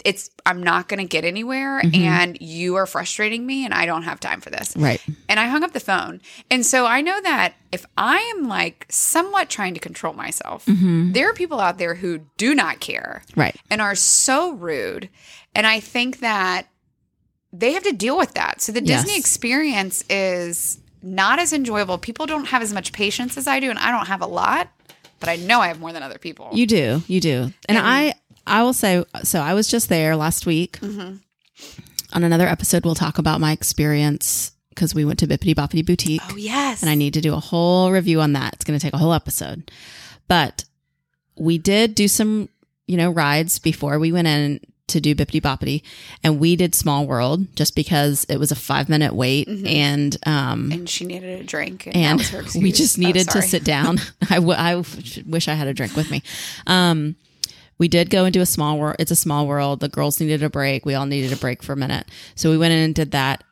it's, 0.05 0.29
I'm 0.45 0.61
not 0.61 0.87
going 0.87 0.99
to 0.99 1.05
get 1.05 1.25
anywhere. 1.25 1.81
Mm-hmm. 1.81 2.01
And 2.01 2.37
you 2.41 2.75
are 2.75 2.85
frustrating 2.85 3.45
me 3.45 3.65
and 3.65 3.73
I 3.73 3.85
don't 3.85 4.03
have 4.03 4.19
time 4.19 4.41
for 4.41 4.49
this. 4.49 4.75
right. 4.77 5.01
And 5.27 5.39
I 5.39 5.47
hung 5.47 5.63
up 5.63 5.73
the 5.73 5.79
phone. 5.79 6.21
And 6.51 6.65
so 6.65 6.85
I 6.85 7.01
know 7.01 7.19
that 7.21 7.53
if 7.71 7.85
I 7.97 8.17
am 8.35 8.47
like 8.47 8.85
somewhat 8.89 9.49
trying 9.49 9.73
to 9.73 9.79
control 9.79 10.13
myself, 10.13 10.65
mm-hmm. 10.65 11.11
there 11.13 11.29
are 11.29 11.33
people 11.33 11.59
out 11.59 11.77
there 11.77 11.95
who 11.95 12.19
do 12.37 12.53
not 12.53 12.79
care 12.79 13.23
Right. 13.35 13.55
and 13.69 13.81
are 13.81 13.95
so 13.95 14.51
rude. 14.53 15.09
And 15.55 15.65
I 15.65 15.79
think 15.79 16.19
that 16.19 16.67
they 17.51 17.73
have 17.73 17.83
to 17.83 17.93
deal 17.93 18.17
with 18.17 18.35
that. 18.35 18.61
So 18.61 18.71
the 18.71 18.81
Disney 18.81 19.13
Yes. 19.13 19.19
experience 19.19 20.03
is 20.09 20.79
not 21.01 21.39
as 21.39 21.53
enjoyable. 21.53 21.97
People 21.97 22.27
don't 22.27 22.45
have 22.45 22.61
as 22.61 22.73
much 22.73 22.91
patience 22.93 23.37
as 23.37 23.47
I 23.47 23.59
do, 23.59 23.69
and 23.69 23.79
I 23.79 23.89
don't 23.89 24.07
have 24.07 24.21
a 24.21 24.27
lot, 24.27 24.67
but 25.19 25.29
I 25.29 25.37
know 25.37 25.59
I 25.61 25.67
have 25.69 25.79
more 25.79 25.91
than 25.93 26.03
other 26.03 26.17
people. 26.19 26.49
You 26.53 26.67
do. 26.67 27.01
You 27.07 27.19
do. 27.21 27.53
And 27.67 27.77
I 27.77 28.13
I 28.49 28.63
will 28.63 28.73
say 28.73 29.03
so 29.23 29.39
I 29.39 29.53
was 29.53 29.67
just 29.67 29.89
there 29.89 30.15
last 30.15 30.45
week. 30.45 30.79
Mm-hmm. 30.81 31.15
On 32.13 32.23
another 32.23 32.47
episode 32.47 32.83
we'll 32.85 32.95
talk 32.95 33.17
about 33.17 33.39
my 33.39 33.51
experience 33.51 34.51
because 34.69 34.95
we 34.95 35.05
went 35.05 35.19
to 35.19 35.27
Bibbidi 35.27 35.53
Bobbidi 35.53 35.85
Boutique. 35.85 36.21
oh 36.29 36.35
yes, 36.37 36.81
and 36.81 36.89
I 36.89 36.95
need 36.95 37.13
to 37.13 37.21
do 37.21 37.33
a 37.33 37.39
whole 37.39 37.91
review 37.91 38.21
on 38.21 38.33
that. 38.33 38.53
It's 38.53 38.65
going 38.65 38.79
to 38.79 38.83
take 38.83 38.93
a 38.93 38.97
whole 38.97 39.13
episode. 39.13 39.69
But 40.27 40.63
we 41.35 41.57
did 41.57 41.95
do 41.95 42.07
some, 42.07 42.49
you 42.87 42.97
know, 42.97 43.09
rides 43.11 43.59
before 43.59 43.99
we 43.99 44.11
went 44.11 44.27
in 44.27 44.59
to 44.87 44.99
do 44.99 45.13
Bibbidi 45.13 45.41
Bobbidi, 45.41 45.83
and 46.23 46.39
we 46.39 46.55
did 46.55 46.73
Small 46.73 47.05
World 47.05 47.45
just 47.55 47.75
because 47.75 48.23
it 48.25 48.37
was 48.37 48.51
a 48.51 48.55
five 48.55 48.89
minute 48.89 49.13
wait, 49.13 49.47
and 49.47 50.17
um, 50.25 50.71
and 50.71 50.89
she 50.89 51.05
needed 51.05 51.41
a 51.41 51.43
drink, 51.43 51.85
and, 51.87 51.95
and 51.95 52.19
that 52.19 52.33
was 52.33 52.53
her 52.53 52.59
we 52.59 52.71
just 52.71 52.97
Oh, 52.97 53.01
needed 53.01 53.29
to 53.29 53.41
sit 53.43 53.63
down. 53.63 53.99
I, 54.29 54.35
w- 54.35 54.57
I 54.57 54.81
wish 55.27 55.47
I 55.47 55.53
had 55.53 55.67
a 55.67 55.73
drink 55.73 55.95
with 55.95 56.09
me. 56.09 56.23
Um, 56.65 57.15
we 57.79 57.87
did 57.87 58.09
go 58.09 58.25
into 58.25 58.41
a 58.41 58.45
small 58.45 58.77
world. 58.77 58.97
It's 58.99 59.09
a 59.09 59.15
small 59.15 59.47
world. 59.47 59.79
The 59.79 59.89
girls 59.89 60.19
needed 60.19 60.43
a 60.43 60.49
break. 60.49 60.85
We 60.85 60.93
all 60.93 61.05
needed 61.05 61.31
a 61.33 61.37
break 61.37 61.63
for 61.63 61.73
a 61.73 61.77
minute. 61.77 62.05
So 62.35 62.51
we 62.51 62.57
went 62.57 62.73
in 62.73 62.79
and 62.79 62.93
did 62.93 63.11
that. 63.11 63.43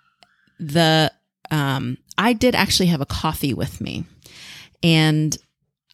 The 0.59 1.11
um, 1.49 1.97
I 2.17 2.33
did 2.33 2.53
actually 2.53 2.87
have 2.87 3.01
a 3.01 3.05
coffee 3.05 3.53
with 3.53 3.79
me, 3.79 4.03
and 4.83 5.35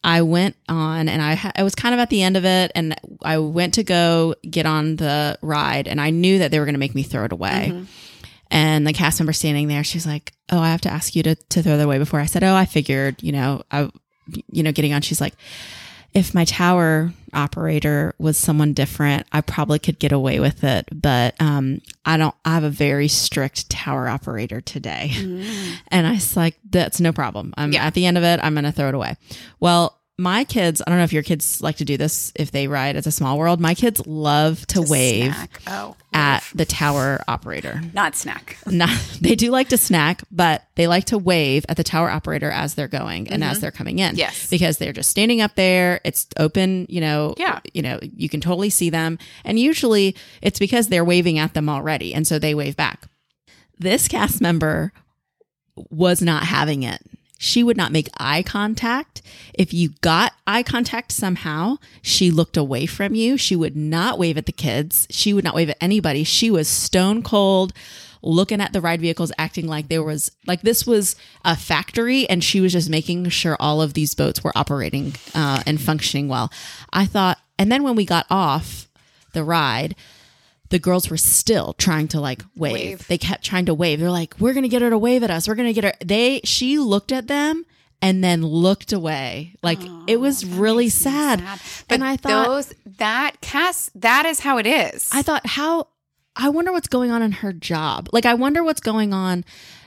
I 0.02 0.22
went 0.22 0.56
on 0.68 1.08
and 1.08 1.22
I 1.22 1.34
ha- 1.34 1.52
I 1.54 1.62
was 1.62 1.74
kind 1.74 1.94
of 1.94 2.00
at 2.00 2.10
the 2.10 2.22
end 2.22 2.36
of 2.36 2.44
it, 2.44 2.72
and 2.74 2.96
I 3.22 3.38
went 3.38 3.74
to 3.74 3.84
go 3.84 4.34
get 4.48 4.66
on 4.66 4.96
the 4.96 5.38
ride, 5.40 5.86
and 5.86 6.00
I 6.00 6.10
knew 6.10 6.40
that 6.40 6.50
they 6.50 6.58
were 6.58 6.66
going 6.66 6.74
to 6.74 6.80
make 6.80 6.94
me 6.94 7.04
throw 7.04 7.24
it 7.24 7.32
away. 7.32 7.70
Mm-hmm. 7.72 7.84
And 8.50 8.86
the 8.86 8.92
cast 8.92 9.20
member 9.20 9.32
standing 9.32 9.68
there, 9.68 9.84
she's 9.84 10.06
like, 10.06 10.32
"Oh, 10.50 10.58
I 10.58 10.70
have 10.70 10.80
to 10.82 10.90
ask 10.90 11.14
you 11.14 11.22
to 11.22 11.34
to 11.36 11.62
throw 11.62 11.76
that 11.76 11.84
away." 11.84 11.98
Before 11.98 12.20
I 12.20 12.26
said, 12.26 12.42
"Oh, 12.42 12.54
I 12.54 12.64
figured," 12.64 13.22
you 13.22 13.32
know, 13.32 13.62
I, 13.70 13.90
you 14.50 14.62
know, 14.62 14.72
getting 14.72 14.92
on, 14.92 15.02
she's 15.02 15.20
like, 15.20 15.34
"If 16.14 16.34
my 16.34 16.44
tower 16.44 17.12
operator 17.32 18.14
was 18.18 18.38
someone 18.38 18.72
different, 18.72 19.26
I 19.32 19.40
probably 19.40 19.78
could 19.80 19.98
get 19.98 20.12
away 20.12 20.38
with 20.40 20.62
it, 20.64 20.88
but 20.92 21.34
um, 21.40 21.80
I 22.04 22.16
don't. 22.16 22.34
I 22.44 22.54
have 22.54 22.64
a 22.64 22.70
very 22.70 23.08
strict 23.08 23.68
tower 23.70 24.08
operator 24.08 24.60
today." 24.60 25.12
And 25.88 26.06
I 26.06 26.12
was 26.12 26.36
like, 26.36 26.56
"That's 26.68 27.00
no 27.00 27.12
problem. 27.12 27.52
I'm 27.56 27.72
Yeah. 27.72 27.84
at 27.86 27.94
the 27.94 28.06
end 28.06 28.16
of 28.18 28.24
it. 28.24 28.40
I'm 28.42 28.54
going 28.54 28.64
to 28.64 28.72
throw 28.72 28.88
it 28.88 28.94
away." 28.94 29.16
Well. 29.60 29.98
My 30.16 30.44
kids, 30.44 30.80
I 30.86 30.90
don't 30.90 30.98
know 30.98 31.04
if 31.04 31.12
your 31.12 31.24
kids 31.24 31.60
like 31.60 31.76
to 31.78 31.84
do 31.84 31.96
this 31.96 32.32
if 32.36 32.52
they 32.52 32.68
ride 32.68 32.94
as 32.94 33.04
a 33.04 33.10
small 33.10 33.36
world. 33.36 33.60
My 33.60 33.74
kids 33.74 34.06
love 34.06 34.64
to, 34.68 34.80
wave 34.80 35.34
Oh, 35.66 35.96
at 36.12 36.44
the 36.54 36.64
tower 36.64 37.20
operator 37.26 37.80
not 37.92 38.14
snack. 38.14 38.56
not 38.66 38.90
they 39.20 39.34
do 39.34 39.50
like 39.50 39.70
to 39.70 39.76
snack, 39.76 40.22
but 40.30 40.62
they 40.76 40.86
like 40.86 41.06
to 41.06 41.18
wave 41.18 41.64
at 41.68 41.76
the 41.76 41.82
tower 41.82 42.08
operator 42.08 42.48
as 42.48 42.74
they're 42.74 42.86
going 42.86 43.26
and 43.28 43.42
as 43.42 43.58
they're 43.58 43.72
coming 43.72 43.98
in. 43.98 44.10
Mm-hmm. 44.10 44.18
Yes. 44.18 44.48
Because 44.48 44.78
they're 44.78 44.92
just 44.92 45.10
standing 45.10 45.40
up 45.40 45.56
there. 45.56 46.00
It's 46.04 46.28
open, 46.38 46.86
you 46.88 47.00
know, 47.00 47.34
Yeah. 47.36 47.58
you 47.72 47.82
know, 47.82 47.98
you 48.00 48.28
can 48.28 48.40
totally 48.40 48.70
see 48.70 48.90
them. 48.90 49.18
And 49.44 49.58
usually 49.58 50.14
it's 50.42 50.60
because 50.60 50.86
they're 50.88 51.04
waving 51.04 51.40
at 51.40 51.54
them 51.54 51.68
already. 51.68 52.14
And 52.14 52.24
so 52.24 52.38
they 52.38 52.54
wave 52.54 52.76
back. 52.76 53.08
This 53.80 54.06
cast 54.06 54.40
member 54.40 54.92
was 55.90 56.22
not 56.22 56.44
having 56.44 56.84
it. 56.84 57.02
She 57.44 57.62
would 57.62 57.76
not 57.76 57.92
make 57.92 58.08
eye 58.16 58.42
contact. 58.42 59.20
If 59.52 59.74
you 59.74 59.90
got 60.00 60.32
eye 60.46 60.62
contact 60.62 61.12
somehow, 61.12 61.76
she 62.00 62.30
looked 62.30 62.56
away 62.56 62.86
from 62.86 63.14
you. 63.14 63.36
She 63.36 63.54
would 63.54 63.76
not 63.76 64.18
wave 64.18 64.38
at 64.38 64.46
the 64.46 64.52
kids. 64.52 65.06
She 65.10 65.34
would 65.34 65.44
not 65.44 65.54
wave 65.54 65.68
at 65.68 65.76
anybody. 65.78 66.24
She 66.24 66.50
was 66.50 66.68
stone 66.68 67.22
cold 67.22 67.74
looking 68.22 68.62
at 68.62 68.72
the 68.72 68.80
ride 68.80 69.02
vehicles 69.02 69.30
acting 69.36 69.66
like 69.66 69.88
there 69.88 70.02
was 70.02 70.32
like 70.46 70.62
this 70.62 70.86
was 70.86 71.16
a 71.44 71.54
factory 71.54 72.26
and 72.30 72.42
she 72.42 72.62
was 72.62 72.72
just 72.72 72.88
making 72.88 73.28
sure 73.28 73.58
all 73.60 73.82
of 73.82 73.92
these 73.92 74.14
boats 74.14 74.42
were 74.42 74.56
operating 74.56 75.12
uh, 75.34 75.62
and 75.66 75.78
functioning 75.78 76.26
well 76.26 76.50
i 76.90 77.04
thought 77.04 77.38
and 77.58 77.70
then 77.70 77.82
when 77.82 77.94
we 77.94 78.06
got 78.06 78.24
off 78.30 78.88
the 79.34 79.44
ride 79.44 79.94
the 80.74 80.80
girls 80.80 81.08
were 81.08 81.16
still 81.16 81.72
trying 81.74 82.08
to 82.08 82.20
like 82.20 82.42
wave. 82.56 82.72
Wave. 82.72 83.06
They 83.06 83.16
kept 83.16 83.44
trying 83.44 83.66
to 83.66 83.74
wave. 83.74 84.00
They're 84.00 84.10
like, 84.10 84.34
"We're 84.40 84.54
gonna 84.54 84.66
get 84.66 84.82
her 84.82 84.90
to 84.90 84.98
wave 84.98 85.22
at 85.22 85.30
us. 85.30 85.46
We're 85.46 85.54
gonna 85.54 85.72
get 85.72 85.84
her." 85.84 85.92
They 86.04 86.40
she 86.42 86.80
looked 86.80 87.12
at 87.12 87.28
them 87.28 87.64
and 88.02 88.24
then 88.24 88.44
looked 88.44 88.92
away. 88.92 89.54
Like 89.62 89.78
it 90.08 90.16
was 90.16 90.44
really 90.44 90.88
sad. 90.88 91.44
But 91.86 91.94
and 91.94 92.04
I 92.04 92.16
thought, 92.16 92.46
those 92.48 92.74
that 92.98 93.40
cast 93.40 93.92
that 94.00 94.26
is 94.26 94.40
how 94.40 94.58
it 94.58 94.66
is. 94.66 95.08
I 95.12 95.22
thought, 95.22 95.46
how? 95.46 95.86
I 96.34 96.48
wonder 96.48 96.72
what's 96.72 96.88
going 96.88 97.12
on 97.12 97.22
in 97.22 97.30
her 97.30 97.52
job. 97.52 98.08
Like, 98.12 98.26
I 98.26 98.34
wonder 98.34 98.64
what's 98.64 98.80
going 98.80 99.14
on. 99.14 99.44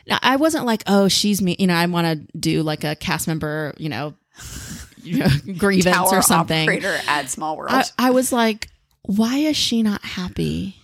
Now, 0.07 0.19
I 0.21 0.37
wasn't 0.37 0.65
like, 0.65 0.83
oh, 0.87 1.09
she's 1.09 1.41
me. 1.41 1.57
You 1.59 1.67
know, 1.67 1.75
I 1.75 1.85
want 1.87 2.07
to 2.07 2.39
do 2.39 2.63
like 2.63 2.85
a 2.85 2.95
cast 2.95 3.27
member, 3.27 3.73
you 3.75 3.89
know, 3.89 4.13
you 5.03 5.17
know 5.17 5.27
grievance 5.57 5.93
Tower 5.93 6.19
or 6.19 6.21
something. 6.21 6.61
operator 6.61 6.97
at 7.09 7.29
Small 7.29 7.57
World. 7.57 7.71
I, 7.73 7.83
I 7.99 8.11
was 8.11 8.31
like, 8.31 8.69
why 9.07 9.37
is 9.37 9.57
she 9.57 9.81
not 9.81 10.03
happy? 10.03 10.75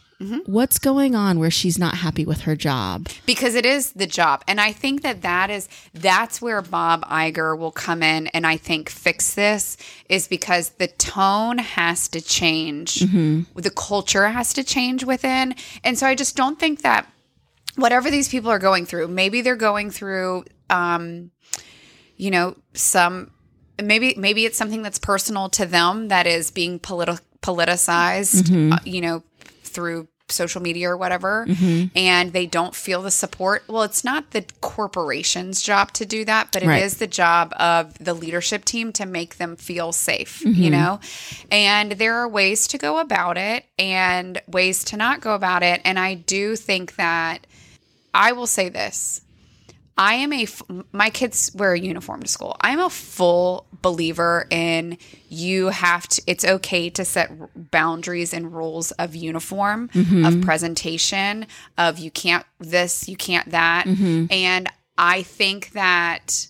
What's 0.46 0.80
going 0.80 1.16
on 1.16 1.38
where 1.38 1.52
she's 1.52 1.78
not 1.78 1.96
happy 1.96 2.24
with 2.26 2.42
her 2.42 2.56
job? 2.56 3.10
because 3.26 3.56
it 3.56 3.66
is 3.66 3.92
the 3.92 4.08
job. 4.08 4.42
And 4.48 4.62
i 4.62 4.72
think 4.72 5.02
that 5.02 5.22
that 5.24 5.50
is 5.50 5.68
that's 5.94 6.42
where 6.42 6.62
bob 6.62 7.04
Iger 7.04 7.58
will 7.58 7.74
come 7.74 8.02
in 8.02 8.28
and 8.28 8.48
i 8.48 8.56
think 8.56 8.90
fix 8.90 9.34
this 9.34 9.76
is 10.08 10.30
because 10.30 10.70
the 10.80 10.88
tone 10.88 11.58
has 11.58 12.08
to 12.10 12.22
change. 12.22 12.96
The 13.02 13.74
culture 13.76 14.28
has 14.30 14.54
to 14.54 14.64
change 14.64 15.04
within. 15.04 15.56
And 15.84 16.00
so 16.00 16.08
i 16.08 16.16
just 16.16 16.38
don't 16.38 16.58
think 16.58 16.84
that 16.84 17.06
whatever 17.76 18.10
these 18.10 18.30
people 18.30 18.50
are 18.50 18.60
going 18.60 18.86
through 18.86 19.10
maybe 19.10 19.42
they're 19.42 19.58
going 19.58 19.92
through 19.92 20.46
um 20.70 21.32
you 22.16 22.32
know 22.32 22.56
some 22.74 23.30
maybe 23.82 24.14
maybe 24.18 24.46
it's 24.46 24.58
something 24.58 24.82
that's 24.82 25.00
personal 25.00 25.50
to 25.50 25.66
them 25.66 26.08
that 26.10 26.28
is 26.28 26.52
being 26.52 26.80
politi- 26.80 27.20
politicized 27.42 28.72
uh, 28.74 28.78
you 28.86 29.02
know 29.02 29.24
through 29.64 30.08
social 30.30 30.62
media 30.62 30.90
or 30.90 30.98
whatever 30.98 31.46
Mm-hmm. 31.48 31.88
and 31.98 32.32
they 32.34 32.46
don't 32.46 32.74
feel 32.74 33.02
the 33.02 33.12
support 33.12 33.64
well 33.68 33.84
it's 33.84 34.04
not 34.04 34.32
the 34.32 34.46
corporation's 34.62 35.62
job 35.62 35.92
to 35.94 36.06
do 36.06 36.24
that 36.26 36.50
but 36.52 36.64
it 36.64 36.66
is 36.66 36.94
Right. 36.94 37.00
the 37.00 37.08
job 37.08 37.52
of 37.58 37.98
the 38.00 38.14
leadership 38.14 38.64
team 38.66 38.94
to 38.94 39.06
make 39.06 39.36
them 39.38 39.56
feel 39.58 39.92
safe 39.92 40.40
Mm-hmm. 40.46 40.62
you 40.62 40.70
know 40.72 41.00
and 41.52 41.94
there 41.94 42.16
are 42.16 42.28
ways 42.28 42.68
to 42.70 42.78
go 42.78 43.00
about 43.00 43.38
it 43.38 43.66
and 43.78 44.42
ways 44.48 44.84
to 44.86 44.98
not 44.98 45.20
go 45.22 45.36
about 45.36 45.62
it 45.62 45.82
and 45.84 46.00
i 46.00 46.14
do 46.14 46.56
think 46.56 46.96
that 46.96 47.46
i 48.14 48.32
will 48.32 48.48
say 48.48 48.70
this 48.70 49.22
I 49.98 50.16
am 50.16 50.34
a 50.34 50.44
f- 50.44 50.62
my 50.92 51.10
kids 51.10 51.52
wear 51.54 51.74
a 51.74 51.80
uniform 51.80 52.22
to 52.24 52.28
school. 52.28 52.56
I'm 52.62 52.80
a 52.80 52.90
full 52.90 53.68
believer 53.82 54.48
in 54.50 54.98
you 55.30 55.68
have 55.68 56.08
to 56.08 56.22
it's 56.26 56.46
okay 56.46 56.90
to 56.92 57.06
set 57.06 57.32
boundaries 57.72 58.34
and 58.34 58.54
rules 58.54 58.92
of 58.94 59.16
uniform, 59.16 59.90
of 60.26 60.42
presentation, 60.42 61.46
of 61.78 62.00
you 62.00 62.10
can't 62.12 62.46
this, 62.60 63.08
you 63.08 63.16
can't 63.16 63.52
that. 63.52 63.86
And 64.32 64.70
I 64.98 65.24
think 65.24 65.72
that 65.72 66.48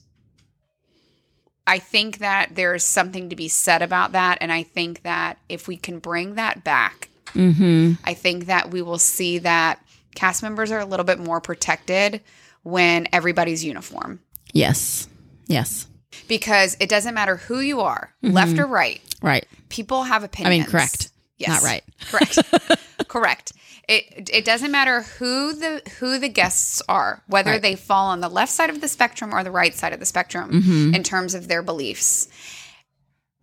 I 1.66 1.80
think 1.80 2.20
that 2.20 2.52
there's 2.56 2.84
something 2.84 3.30
to 3.30 3.36
be 3.36 3.48
said 3.48 3.82
about 3.82 4.12
that 4.14 4.38
and 4.42 4.52
I 4.52 4.64
think 4.64 5.04
that 5.04 5.38
if 5.50 5.68
we 5.68 5.78
can 5.78 6.00
bring 6.00 6.36
that 6.36 6.64
back 6.64 7.10
Mm-hmm. 7.34 7.94
I 8.04 8.14
think 8.14 8.46
that 8.46 8.72
we 8.72 8.82
will 8.82 9.00
see 9.00 9.40
that 9.40 9.80
cast 10.16 10.44
members 10.44 10.72
are 10.72 10.80
a 10.80 10.86
little 10.86 11.06
bit 11.06 11.20
more 11.20 11.42
protected 11.42 12.22
when 12.64 13.08
everybody's 13.14 13.64
uniform 13.64 14.20
Yes. 14.54 15.08
Yes. 15.48 15.88
because 16.28 16.78
it 16.80 16.90
doesn't 16.90 17.14
matter 17.14 17.38
who 17.38 17.60
you 17.60 17.82
are, 17.82 18.14
left 18.22 18.58
or 18.60 18.66
right. 18.66 19.02
Right. 19.22 19.46
People 19.70 20.04
have 20.04 20.24
opinions. 20.24 20.54
I 20.54 20.58
mean, 20.60 20.66
correct. 20.70 21.10
Yes. 21.38 21.50
Not 21.50 21.64
right. 21.64 21.84
Correct. 22.10 23.08
correct. 23.08 23.52
It 23.90 24.30
it 24.32 24.46
doesn't 24.46 24.72
matter 24.72 25.02
who 25.02 25.54
the 25.54 25.82
who 26.00 26.18
the 26.20 26.30
guests 26.30 26.82
are, 26.88 27.22
whether 27.28 27.52
Right. 27.52 27.62
they 27.62 27.76
fall 27.76 28.08
on 28.08 28.22
the 28.22 28.30
left 28.30 28.52
side 28.52 28.70
of 28.70 28.80
the 28.80 28.88
spectrum 28.88 29.34
or 29.34 29.44
the 29.44 29.52
right 29.52 29.74
side 29.76 29.92
of 29.92 30.00
the 30.00 30.06
spectrum 30.06 30.52
Mm-hmm. 30.52 30.96
in 30.96 31.04
terms 31.04 31.34
of 31.34 31.48
their 31.50 31.62
beliefs. 31.62 32.30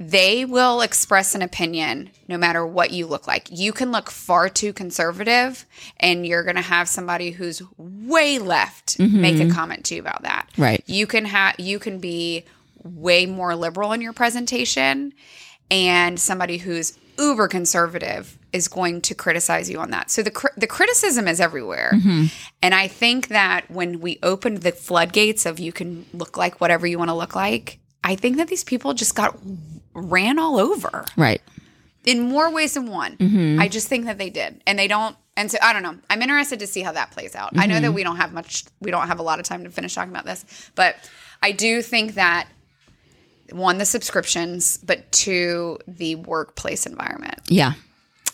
They 0.01 0.47
will 0.47 0.81
express 0.81 1.35
an 1.35 1.43
opinion 1.43 2.09
no 2.27 2.39
matter 2.39 2.67
what 2.67 2.91
you 2.91 3.07
look 3.07 3.27
like. 3.27 3.49
You 3.51 3.71
can 3.73 3.93
look 3.93 4.11
far 4.11 4.49
too 4.49 4.73
conservative 4.73 5.67
and 5.99 6.27
you're 6.27 6.43
going 6.43 6.57
to 6.57 6.63
have 6.63 6.89
somebody 6.89 7.33
who's 7.33 7.63
way 7.77 8.39
left 8.39 8.99
make 8.99 9.39
a 9.39 9.53
comment 9.53 9.85
to 9.87 9.97
you 9.97 10.01
about 10.01 10.23
that. 10.23 10.47
Mm-hmm. 10.53 10.63
Right. 10.63 10.83
You 10.87 11.07
can 11.07 11.27
have 11.27 11.57
you 11.59 11.79
can 11.79 11.99
be 11.99 12.45
way 12.83 13.27
more 13.27 13.55
liberal 13.55 13.93
in 13.93 14.01
your 14.01 14.15
presentation 14.15 15.13
and 15.71 16.19
somebody 16.19 16.57
who's 16.57 16.99
uber 17.19 17.49
conservative 17.49 18.39
is 18.55 18.69
going 18.69 19.03
to 19.03 19.15
criticize 19.15 19.69
you 19.69 19.79
on 19.79 19.91
that. 19.91 20.11
So 20.11 20.23
the 20.23 20.31
cri- 20.31 20.51
the 20.57 20.67
criticism 20.67 21.29
is 21.29 21.41
everywhere. 21.41 21.93
And 22.63 22.75
I 22.75 22.89
think 22.89 23.29
that 23.29 23.71
when 23.71 24.01
we 24.01 24.19
opened 24.23 24.63
the 24.63 24.73
floodgates 24.73 25.45
of 25.45 25.61
you 25.61 25.73
can 25.73 26.07
look 26.15 26.39
like 26.39 26.59
whatever 26.61 26.87
you 26.87 26.99
want 26.99 27.11
to 27.11 27.15
look 27.15 27.37
like, 27.37 27.80
I 28.03 28.17
think 28.17 28.37
that 28.39 28.49
these 28.49 28.65
people 28.65 28.95
just 28.95 29.15
got 29.15 29.37
ran 29.95 30.39
all 30.39 30.59
over 30.59 31.05
Right. 31.17 31.43
in 32.05 32.21
more 32.21 32.51
ways 32.51 32.75
than 32.75 32.87
one. 32.87 33.17
Mm-hmm. 33.17 33.61
I 33.61 33.69
just 33.69 33.89
think 33.89 34.07
that 34.07 34.19
they 34.19 34.31
did. 34.31 34.63
And 34.67 34.79
they 34.79 34.89
don't 34.89 35.17
and 35.37 35.51
so 35.51 35.59
I 35.63 35.73
don't 35.73 35.83
know. 35.83 35.97
I'm 36.11 36.21
interested 36.23 36.59
to 36.61 36.67
see 36.67 36.83
how 36.83 36.93
that 36.93 37.13
plays 37.13 37.35
out. 37.35 37.51
I 37.57 37.67
know 37.67 37.75
that 37.75 37.87
mm-hmm. 37.87 37.95
we 37.95 38.03
don't 38.03 38.17
have 38.17 38.33
much 38.33 38.65
we 38.81 38.91
don't 38.91 39.07
have 39.07 39.19
a 39.19 39.23
lot 39.23 39.39
of 39.39 39.47
time 39.47 39.65
to 39.65 39.71
finish 39.71 39.95
talking 39.95 40.13
about 40.13 40.25
this, 40.25 40.45
but 40.75 40.97
I 41.43 41.53
do 41.53 41.83
think 41.83 42.15
that 42.15 42.49
one 43.53 43.79
the 43.79 43.85
subscriptions, 43.85 44.79
but 44.79 45.11
two 45.13 45.79
the 45.87 46.17
workplace 46.17 46.87
environment. 46.87 47.41
Yeah. 47.49 47.73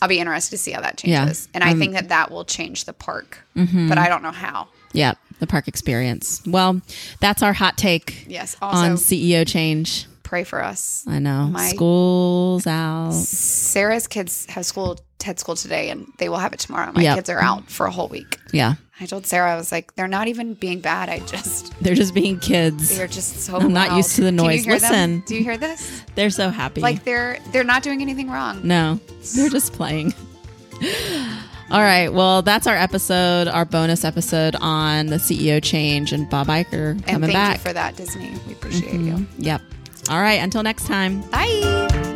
I'll 0.03 0.09
be 0.09 0.19
interested 0.21 0.51
to 0.51 0.59
see 0.59 0.73
how 0.73 0.83
that 0.83 1.03
Yeah. 1.05 1.21
changes. 1.21 1.49
And 1.55 1.65
I 1.65 1.73
um, 1.73 1.79
think 1.79 1.95
that 1.95 2.09
that 2.11 2.31
will 2.31 2.45
change 2.45 2.85
the 2.85 2.93
park. 2.93 3.39
Mm-hmm. 3.57 3.89
But 3.89 3.99
I 3.99 4.09
don't 4.09 4.23
know 4.23 4.31
how. 4.33 4.69
Yeah. 4.97 5.15
The 5.39 5.47
park 5.47 5.69
experience. 5.69 6.43
Well, 6.47 6.81
that's 7.21 7.43
our 7.43 7.53
hot 7.53 7.77
take 7.77 8.25
Yes. 8.27 8.57
on 8.63 8.97
CEO 8.97 9.45
change. 9.47 10.07
pray 10.23 10.43
for 10.43 10.61
us. 10.65 11.05
I 11.07 11.21
know. 11.21 11.47
My- 11.47 11.69
School's 11.69 12.67
out. 12.67 13.13
Sarah's 13.13 14.09
kids 14.09 14.45
have 14.49 14.67
school 14.67 14.99
had 15.23 15.39
school 15.41 15.55
today 15.57 15.91
and 15.91 16.07
they 16.19 16.29
will 16.29 16.39
have 16.39 16.53
it 16.53 16.59
tomorrow. 16.61 16.91
My 16.93 17.03
Yep. 17.03 17.15
kids 17.17 17.31
are 17.31 17.41
out 17.41 17.71
for 17.71 17.87
a 17.87 17.91
whole 17.93 18.09
week. 18.09 18.39
Yeah. 18.53 18.75
I 19.01 19.07
told 19.07 19.27
Sarah, 19.27 19.53
I 19.53 19.57
was 19.57 19.71
like, 19.73 19.95
they're 19.95 20.09
not 20.09 20.27
even 20.29 20.55
being 20.55 20.81
bad. 20.81 21.09
I 21.11 21.19
just, 21.21 21.73
They're 21.81 21.95
just 21.95 22.15
being 22.15 22.39
kids. 22.41 22.97
they're 22.97 23.07
just 23.09 23.41
so. 23.41 23.57
I'm 23.57 23.73
not 23.73 23.93
used 23.97 24.17
to 24.17 24.23
the 24.23 24.33
noise. 24.33 24.65
hear 24.65 24.79
them? 24.79 24.91
Listen. 24.91 25.23
Do 25.27 25.35
you 25.37 25.43
hear 25.45 25.57
this? 25.59 26.03
They're 26.15 26.31
so 26.31 26.49
happy. 26.51 26.81
Like 26.81 27.05
they're 27.05 27.39
they're 27.53 27.65
not 27.65 27.83
doing 27.83 28.01
anything 28.03 28.31
wrong. 28.31 28.61
no, 28.67 28.99
they're 29.35 29.51
just 29.51 29.73
playing. 29.75 30.15
All 31.71 31.81
right. 31.81 32.09
Well, 32.13 32.43
that's 32.43 32.67
our 32.67 32.77
episode, 32.77 33.49
our 33.49 33.65
bonus 33.65 34.05
episode 34.05 34.55
on 34.61 35.07
the 35.07 35.17
CEO 35.17 35.63
change 35.63 36.13
and 36.13 36.29
Bob 36.31 36.47
Iger 36.47 36.91
and 36.93 37.05
coming 37.05 37.31
thank 37.31 37.33
back. 37.35 37.57
you 37.59 37.63
for 37.65 37.73
that, 37.73 37.97
Disney. 37.97 38.33
We 38.47 38.53
appreciate 38.53 38.93
you. 38.93 39.15
Mm-hmm. 39.15 39.43
Yep. 39.43 39.63
All 40.11 40.21
right. 40.21 40.41
Until 40.41 40.63
next 40.63 40.87
time. 40.87 41.23
Bye. 41.31 42.15